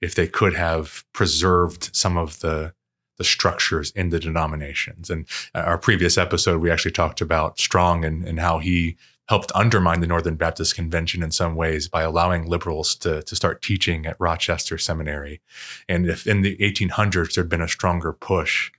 if 0.00 0.14
they 0.14 0.26
could 0.26 0.54
have 0.54 1.04
preserved 1.12 1.94
some 1.94 2.16
of 2.16 2.40
the 2.40 2.72
the 3.16 3.24
structures 3.24 3.92
in 3.92 4.10
the 4.10 4.18
denominations. 4.18 5.08
And 5.08 5.26
uh, 5.54 5.60
our 5.60 5.78
previous 5.78 6.18
episode, 6.18 6.60
we 6.60 6.70
actually 6.70 6.90
talked 6.90 7.20
about 7.20 7.60
Strong 7.60 8.04
and, 8.04 8.26
and 8.26 8.40
how 8.40 8.58
he 8.58 8.96
helped 9.28 9.52
undermine 9.54 10.00
the 10.00 10.06
Northern 10.06 10.36
Baptist 10.36 10.74
Convention 10.74 11.22
in 11.22 11.30
some 11.30 11.54
ways 11.54 11.88
by 11.88 12.02
allowing 12.02 12.46
liberals 12.46 12.94
to, 12.96 13.22
to 13.22 13.36
start 13.36 13.62
teaching 13.62 14.06
at 14.06 14.20
Rochester 14.20 14.76
Seminary. 14.76 15.40
And 15.88 16.06
if 16.06 16.26
in 16.26 16.42
the 16.42 16.56
1800s 16.58 17.34
there'd 17.34 17.48
been 17.48 17.62
a 17.62 17.68
stronger 17.68 18.12
push 18.12 18.70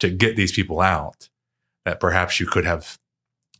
to 0.00 0.10
get 0.10 0.36
these 0.36 0.52
people 0.52 0.80
out, 0.80 1.28
that 1.84 2.00
perhaps 2.00 2.40
you 2.40 2.46
could 2.46 2.64
have 2.64 2.98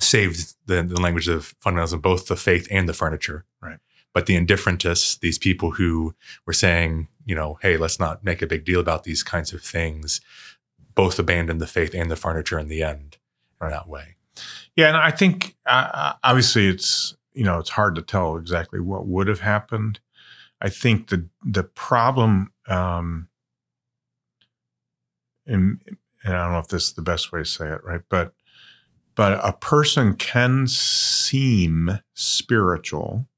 saved 0.01 0.55
the, 0.67 0.83
the 0.83 1.01
language 1.01 1.29
of 1.29 1.55
fundamentalism, 1.61 2.03
both 2.03 2.27
the 2.27 2.37
faith 2.37 2.67
and 2.71 2.89
the 2.89 2.95
furniture. 2.95 3.45
Right. 3.63 3.79
But 4.13 4.27
the 4.27 4.37
indifferentists, 4.37 5.17
these 5.17 5.39
people 5.39 5.73
who 5.73 6.15
were 6.47 6.53
saying, 6.53 7.09
you 7.25 7.35
know, 7.35 7.59
hey, 7.63 7.77
let's 7.77 8.01
not 8.01 8.25
make 8.25 8.43
a 8.43 8.47
big 8.47 8.65
deal 8.65 8.81
about 8.81 9.05
these 9.05 9.23
kinds 9.23 9.53
of 9.53 9.63
things, 9.63 10.21
both 10.95 11.19
abandoned 11.19 11.61
the 11.61 11.67
faith 11.67 11.95
and 11.95 12.11
the 12.11 12.17
furniture 12.17 12.59
in 12.59 12.69
the 12.69 12.83
end 12.83 13.19
in 13.61 13.71
that 13.71 13.89
way. 13.89 14.17
Yeah, 14.77 14.89
and 14.89 14.97
I 14.97 15.11
think 15.11 15.57
uh, 15.67 16.15
obviously 16.25 16.69
it's 16.69 17.17
you 17.33 17.45
know 17.45 17.59
it's 17.59 17.71
hard 17.71 17.95
to 17.97 18.03
tell 18.03 18.37
exactly 18.37 18.81
what 18.81 19.07
would 19.07 19.29
have 19.29 19.41
happened. 19.41 20.01
I 20.61 20.69
think 20.71 21.09
the 21.09 21.29
the 21.45 21.65
problem, 21.65 22.53
um, 22.69 23.29
and 25.47 25.81
I 26.25 26.31
don't 26.31 26.53
know 26.53 26.59
if 26.59 26.69
this 26.69 26.89
is 26.89 26.93
the 26.95 27.03
best 27.03 27.33
way 27.33 27.41
to 27.41 27.45
say 27.45 27.69
it, 27.69 27.85
right? 27.85 28.03
But 28.09 28.35
but 29.15 29.39
a 29.45 29.53
person 29.53 30.15
can 30.15 30.67
seem 30.67 32.01
spiritual 32.15 33.29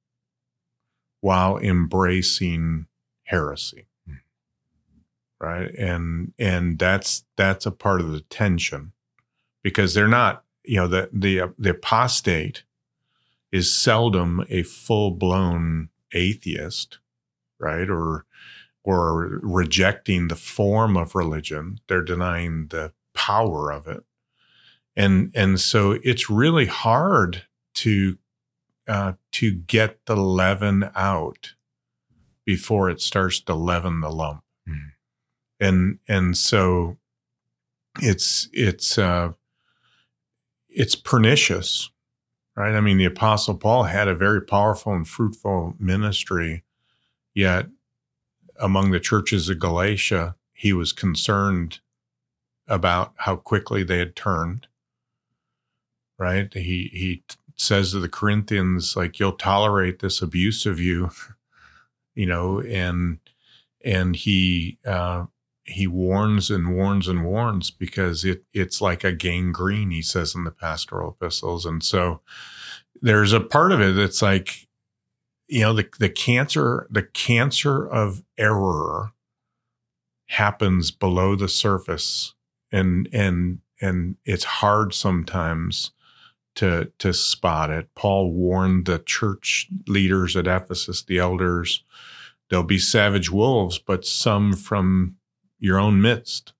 while 1.20 1.58
embracing 1.58 2.86
heresy 3.24 3.88
right 5.40 5.74
and 5.74 6.32
and 6.38 6.78
that's 6.78 7.24
that's 7.36 7.66
a 7.66 7.70
part 7.70 8.00
of 8.00 8.10
the 8.12 8.20
tension 8.20 8.92
because 9.62 9.94
they're 9.94 10.08
not 10.08 10.44
you 10.66 10.76
know 10.76 10.88
the 10.88 11.08
the 11.12 11.52
the 11.58 11.70
apostate 11.70 12.64
is 13.52 13.72
seldom 13.72 14.44
a 14.48 14.62
full-blown 14.62 15.88
atheist 16.12 16.98
right 17.58 17.88
or 17.88 18.24
or 18.84 19.40
rejecting 19.42 20.28
the 20.28 20.36
form 20.36 20.96
of 20.96 21.14
religion 21.14 21.78
they're 21.88 22.02
denying 22.02 22.68
the 22.68 22.92
power 23.14 23.72
of 23.72 23.86
it 23.86 24.04
and 24.96 25.30
and 25.34 25.60
so 25.60 25.98
it's 26.02 26.30
really 26.30 26.66
hard 26.66 27.44
to 27.74 28.18
uh, 28.88 29.14
to 29.32 29.52
get 29.52 30.06
the 30.06 30.16
leaven 30.16 30.90
out 30.94 31.54
before 32.44 32.88
it 32.88 33.00
starts 33.00 33.40
to 33.40 33.54
leaven 33.54 34.00
the 34.00 34.10
lump. 34.10 34.42
Mm. 34.68 34.92
And 35.60 35.98
and 36.08 36.36
so 36.36 36.96
it's 38.00 38.48
it's 38.52 38.96
uh, 38.96 39.32
it's 40.76 40.94
pernicious, 40.94 41.90
right? 42.54 42.74
I 42.74 42.80
mean, 42.82 42.98
the 42.98 43.06
Apostle 43.06 43.56
Paul 43.56 43.84
had 43.84 44.08
a 44.08 44.14
very 44.14 44.42
powerful 44.42 44.92
and 44.92 45.08
fruitful 45.08 45.74
ministry, 45.78 46.64
yet 47.34 47.68
among 48.60 48.90
the 48.90 49.00
churches 49.00 49.48
of 49.48 49.58
Galatia, 49.58 50.36
he 50.52 50.74
was 50.74 50.92
concerned 50.92 51.80
about 52.68 53.14
how 53.16 53.36
quickly 53.36 53.82
they 53.84 53.98
had 53.98 54.14
turned. 54.14 54.66
Right? 56.18 56.52
He 56.52 56.90
he 56.92 57.22
says 57.56 57.92
to 57.92 58.00
the 58.00 58.08
Corinthians, 58.08 58.96
like, 58.96 59.18
you'll 59.18 59.32
tolerate 59.32 60.00
this 60.00 60.20
abuse 60.20 60.66
of 60.66 60.78
you, 60.78 61.10
you 62.14 62.26
know, 62.26 62.60
and 62.60 63.18
and 63.82 64.14
he 64.14 64.78
uh, 64.86 65.24
he 65.66 65.86
warns 65.86 66.50
and 66.50 66.74
warns 66.74 67.08
and 67.08 67.24
warns 67.24 67.70
because 67.70 68.24
it 68.24 68.44
it's 68.52 68.80
like 68.80 69.04
a 69.04 69.12
gangrene, 69.12 69.90
he 69.90 70.02
says 70.02 70.34
in 70.34 70.44
the 70.44 70.50
pastoral 70.50 71.10
epistles. 71.10 71.66
And 71.66 71.82
so 71.82 72.20
there's 73.02 73.32
a 73.32 73.40
part 73.40 73.72
of 73.72 73.80
it 73.80 73.94
that's 73.94 74.22
like, 74.22 74.68
you 75.48 75.60
know, 75.60 75.72
the 75.74 75.88
the 75.98 76.08
cancer, 76.08 76.86
the 76.90 77.02
cancer 77.02 77.86
of 77.86 78.22
error 78.38 79.12
happens 80.28 80.90
below 80.90 81.36
the 81.36 81.48
surface 81.48 82.34
and 82.72 83.08
and 83.12 83.58
and 83.80 84.16
it's 84.24 84.44
hard 84.44 84.94
sometimes 84.94 85.92
to 86.54 86.92
to 86.98 87.12
spot 87.12 87.70
it. 87.70 87.88
Paul 87.94 88.32
warned 88.32 88.86
the 88.86 89.00
church 89.00 89.68
leaders 89.86 90.36
at 90.36 90.46
Ephesus, 90.46 91.02
the 91.02 91.18
elders, 91.18 91.84
there'll 92.48 92.64
be 92.64 92.78
savage 92.78 93.30
wolves, 93.30 93.78
but 93.78 94.06
some 94.06 94.52
from 94.52 95.16
your 95.58 95.78
own 95.78 96.00
midst. 96.00 96.52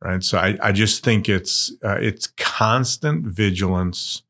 Right. 0.00 0.22
So 0.24 0.38
I, 0.38 0.58
I 0.60 0.72
just 0.72 1.04
think 1.04 1.28
it's 1.28 1.72
uh, 1.84 1.98
it's 2.00 2.26
constant 2.26 3.24
vigilance 3.24 4.22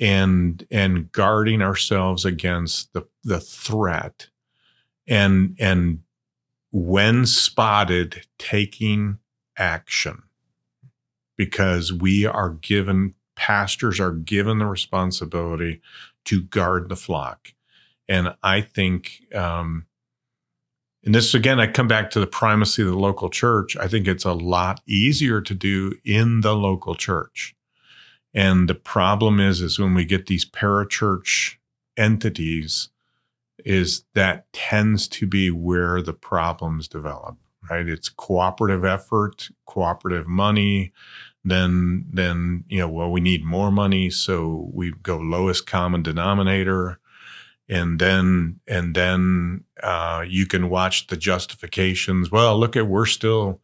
and 0.00 0.66
and 0.70 1.10
guarding 1.12 1.62
ourselves 1.62 2.24
against 2.24 2.92
the 2.92 3.06
the 3.24 3.40
threat 3.40 4.28
and 5.06 5.56
and 5.58 6.00
when 6.70 7.26
spotted 7.26 8.26
taking 8.38 9.18
action 9.56 10.22
because 11.36 11.92
we 11.92 12.26
are 12.26 12.50
given 12.50 13.14
pastors 13.34 13.98
are 14.00 14.12
given 14.12 14.58
the 14.58 14.66
responsibility 14.66 15.80
to 16.24 16.42
guard 16.42 16.88
the 16.88 16.96
flock 16.96 17.54
and 18.08 18.34
i 18.42 18.60
think 18.60 19.22
um, 19.34 19.86
and 21.04 21.14
this 21.14 21.34
again 21.34 21.60
i 21.60 21.66
come 21.66 21.88
back 21.88 22.10
to 22.10 22.20
the 22.20 22.26
primacy 22.26 22.82
of 22.82 22.88
the 22.88 22.98
local 22.98 23.30
church. 23.30 23.76
I 23.76 23.88
think 23.88 24.06
it's 24.06 24.24
a 24.24 24.32
lot 24.32 24.80
easier 24.86 25.40
to 25.40 25.54
do 25.54 25.94
in 26.04 26.40
the 26.40 26.54
local 26.54 26.94
church. 26.94 27.54
And 28.34 28.68
the 28.68 28.74
problem 28.74 29.40
is 29.40 29.60
is 29.60 29.78
when 29.78 29.94
we 29.94 30.04
get 30.04 30.26
these 30.26 30.48
parachurch 30.48 31.56
entities 31.96 32.90
is 33.64 34.04
that 34.14 34.52
tends 34.52 35.08
to 35.08 35.26
be 35.26 35.50
where 35.50 36.00
the 36.00 36.12
problems 36.12 36.88
develop 36.88 37.36
right? 37.70 37.88
It's 37.88 38.08
cooperative 38.08 38.84
effort 38.84 39.48
cooperative 39.66 40.26
money 40.26 40.92
then 41.44 42.04
then 42.10 42.64
you 42.68 42.78
know 42.78 42.88
well 42.88 43.10
we 43.10 43.20
need 43.20 43.44
more 43.44 43.70
money 43.70 44.10
so 44.10 44.68
we 44.72 44.92
go 45.02 45.18
lowest 45.18 45.66
common 45.66 46.02
denominator 46.02 46.98
and 47.68 47.98
then 47.98 48.60
and 48.66 48.94
then 48.94 49.64
uh, 49.82 50.24
you 50.26 50.46
can 50.46 50.70
watch 50.70 51.06
the 51.08 51.16
justifications. 51.16 52.30
Well 52.30 52.58
look 52.58 52.76
at 52.76 52.88
we're 52.88 53.06
still 53.06 53.60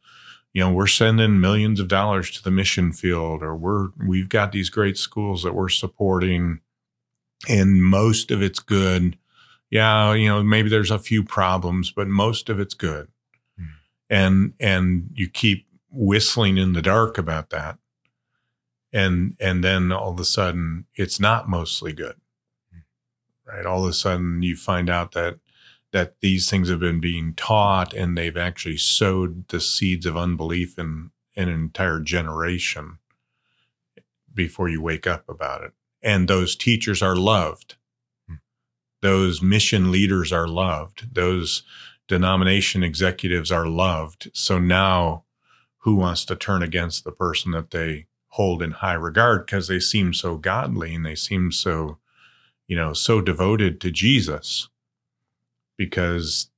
you 0.52 0.60
know 0.62 0.70
we're 0.70 0.86
sending 0.86 1.40
millions 1.40 1.80
of 1.80 1.88
dollars 1.88 2.30
to 2.32 2.42
the 2.42 2.50
mission 2.50 2.92
field 2.92 3.42
or 3.42 3.56
we're 3.56 3.88
we've 4.06 4.28
got 4.28 4.52
these 4.52 4.70
great 4.70 4.98
schools 4.98 5.42
that 5.42 5.54
we're 5.54 5.68
supporting 5.68 6.60
and 7.48 7.82
most 7.82 8.30
of 8.30 8.42
it's 8.42 8.60
good. 8.60 9.16
Yeah 9.70 10.12
you 10.12 10.28
know 10.28 10.42
maybe 10.42 10.68
there's 10.68 10.90
a 10.90 10.98
few 10.98 11.24
problems 11.24 11.90
but 11.90 12.08
most 12.08 12.48
of 12.48 12.60
it's 12.60 12.74
good. 12.74 13.08
Mm. 13.58 13.66
and 14.10 14.52
and 14.60 15.10
you 15.14 15.28
keep 15.28 15.66
whistling 15.90 16.58
in 16.58 16.72
the 16.74 16.82
dark 16.82 17.16
about 17.16 17.50
that. 17.50 17.78
And 18.92 19.34
and 19.40 19.64
then 19.64 19.90
all 19.92 20.12
of 20.12 20.20
a 20.20 20.24
sudden 20.24 20.84
it's 20.94 21.18
not 21.18 21.48
mostly 21.48 21.94
good 21.94 22.16
right? 23.46 23.66
All 23.66 23.84
of 23.84 23.90
a 23.90 23.92
sudden 23.92 24.42
you 24.42 24.56
find 24.56 24.88
out 24.90 25.12
that 25.12 25.38
that 25.92 26.20
these 26.20 26.50
things 26.50 26.68
have 26.68 26.80
been 26.80 26.98
being 26.98 27.34
taught 27.34 27.94
and 27.94 28.18
they've 28.18 28.36
actually 28.36 28.76
sowed 28.76 29.46
the 29.48 29.60
seeds 29.60 30.06
of 30.06 30.16
unbelief 30.16 30.76
in, 30.76 31.10
an 31.36 31.48
entire 31.48 32.00
generation 32.00 32.98
before 34.32 34.68
you 34.68 34.82
wake 34.82 35.06
up 35.06 35.28
about 35.28 35.62
it. 35.62 35.72
And 36.02 36.26
those 36.28 36.56
teachers 36.56 37.02
are 37.02 37.16
loved. 37.16 37.76
Those 39.02 39.42
mission 39.42 39.92
leaders 39.92 40.32
are 40.32 40.48
loved. 40.48 41.14
Those 41.14 41.62
denomination 42.08 42.82
executives 42.82 43.52
are 43.52 43.66
loved. 43.66 44.30
So 44.32 44.58
now 44.58 45.24
who 45.78 45.94
wants 45.96 46.24
to 46.24 46.36
turn 46.36 46.62
against 46.62 47.04
the 47.04 47.12
person 47.12 47.52
that 47.52 47.70
they 47.70 48.06
hold 48.28 48.62
in 48.62 48.72
high 48.72 48.94
regard 48.94 49.46
because 49.46 49.68
they 49.68 49.78
seem 49.78 50.12
so 50.12 50.36
godly 50.36 50.94
and 50.94 51.04
they 51.04 51.14
seem 51.14 51.52
so 51.52 51.98
you 52.66 52.76
know, 52.76 52.92
so 52.92 53.20
devoted 53.20 53.80
to 53.80 53.90
Jesus 53.90 54.68
because 55.76 56.50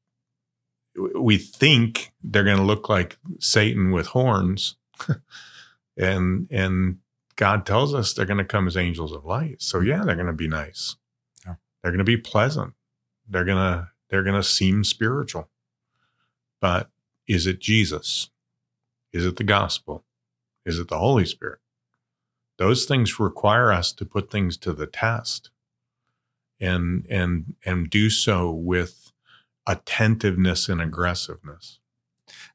we 1.15 1.37
think 1.37 2.13
they're 2.23 2.45
going 2.45 2.57
to 2.57 2.63
look 2.63 2.89
like 2.89 3.19
Satan 3.39 3.91
with 3.91 4.09
horns. 4.09 4.77
and 5.97 6.49
and 6.51 6.99
God 7.37 7.67
tells 7.67 7.95
us 7.95 8.13
they're 8.13 8.27
going 8.27 8.39
to 8.39 8.45
come 8.45 8.67
as 8.67 8.77
angels 8.77 9.13
of 9.13 9.25
light. 9.25 9.61
So 9.61 9.81
yeah, 9.81 10.05
they're 10.05 10.15
going 10.15 10.27
to 10.27 10.33
be 10.33 10.49
nice. 10.49 10.97
Yeah. 11.45 11.57
They're 11.83 11.93
going 11.93 11.99
to 11.99 12.05
be 12.05 12.17
pleasant. 12.17 12.75
They're 13.29 13.45
going 13.45 13.59
to 13.59 13.89
they're 14.09 14.23
going 14.23 14.37
to 14.37 14.43
seem 14.43 14.85
spiritual. 14.85 15.49
But 16.61 16.91
is 17.27 17.47
it 17.47 17.61
Jesus? 17.61 18.31
Is 19.13 19.27
it 19.27 19.37
the 19.37 19.45
gospel? 19.45 20.05
Is 20.65 20.79
it 20.79 20.89
the 20.89 20.99
Holy 20.99 21.25
Spirit? 21.25 21.59
Those 22.59 22.87
things 22.87 23.21
require 23.21 23.71
us 23.71 23.93
to 23.93 24.07
put 24.07 24.31
things 24.31 24.57
to 24.59 24.73
the 24.73 24.87
test 24.87 25.51
and 26.61 27.07
and 27.11 27.55
and 27.65 27.91
do 27.91 28.11
so 28.11 28.51
with 28.51 29.13
attentiveness 29.67 30.69
and 30.69 30.81
aggressiveness. 30.81 31.81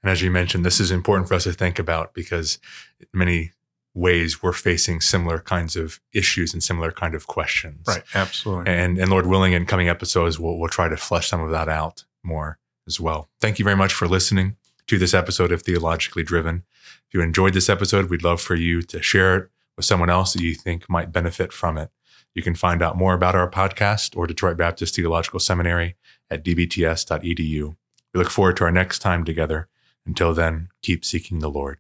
And 0.02 0.12
as 0.12 0.22
you 0.22 0.32
mentioned, 0.32 0.66
this 0.66 0.80
is 0.80 0.92
important 0.92 1.28
for 1.28 1.36
us 1.36 1.44
to 1.44 1.54
think 1.54 1.78
about 1.80 2.14
because 2.14 2.60
in 3.00 3.08
many 3.14 3.52
ways 3.94 4.42
we're 4.42 4.54
facing 4.54 5.02
similar 5.02 5.40
kinds 5.40 5.76
of 5.76 6.00
issues 6.14 6.54
and 6.54 6.64
similar 6.64 6.92
kind 6.92 7.14
of 7.14 7.28
questions. 7.28 7.86
Right. 7.88 8.04
Absolutely. 8.16 8.72
And 8.72 8.98
and 8.98 9.10
Lord 9.10 9.28
willing, 9.28 9.54
in 9.54 9.66
coming 9.66 9.90
episodes, 9.90 10.40
we'll 10.40 10.58
we'll 10.58 10.70
try 10.70 10.90
to 10.90 10.98
flesh 10.98 11.30
some 11.30 11.42
of 11.42 11.52
that 11.52 11.70
out 11.70 12.06
more 12.24 12.58
as 12.88 13.00
well. 13.00 13.30
Thank 13.40 13.60
you 13.60 13.66
very 13.66 13.76
much 13.78 13.94
for 13.94 14.08
listening 14.08 14.56
to 14.88 14.98
this 14.98 15.14
episode 15.14 15.52
of 15.52 15.62
Theologically 15.62 16.24
Driven. 16.24 16.64
If 17.08 17.14
you 17.14 17.22
enjoyed 17.22 17.54
this 17.54 17.70
episode, 17.70 18.10
we'd 18.10 18.24
love 18.24 18.42
for 18.42 18.56
you 18.56 18.82
to 18.84 19.02
share 19.02 19.38
it 19.38 19.50
with 19.76 19.86
someone 19.86 20.10
else 20.10 20.34
that 20.34 20.42
you 20.42 20.56
think 20.56 20.90
might 20.90 21.12
benefit 21.12 21.54
from 21.54 21.78
it. 21.78 21.92
You 22.34 22.42
can 22.42 22.56
find 22.56 22.82
out 22.82 22.98
more 22.98 23.14
about 23.14 23.36
our 23.36 23.50
podcast 23.50 24.16
or 24.16 24.26
Detroit 24.26 24.58
Baptist 24.58 24.96
Theological 24.96 25.40
Seminary 25.40 25.96
at 26.30 26.46
dbts.edu. 26.46 27.76
We 28.14 28.18
look 28.18 28.30
forward 28.30 28.58
to 28.58 28.64
our 28.66 28.72
next 28.72 29.00
time 29.00 29.26
together. 29.26 29.68
Until 30.06 30.34
then, 30.34 30.70
keep 30.82 31.06
seeking 31.06 31.40
the 31.40 31.50
Lord. 31.50 31.80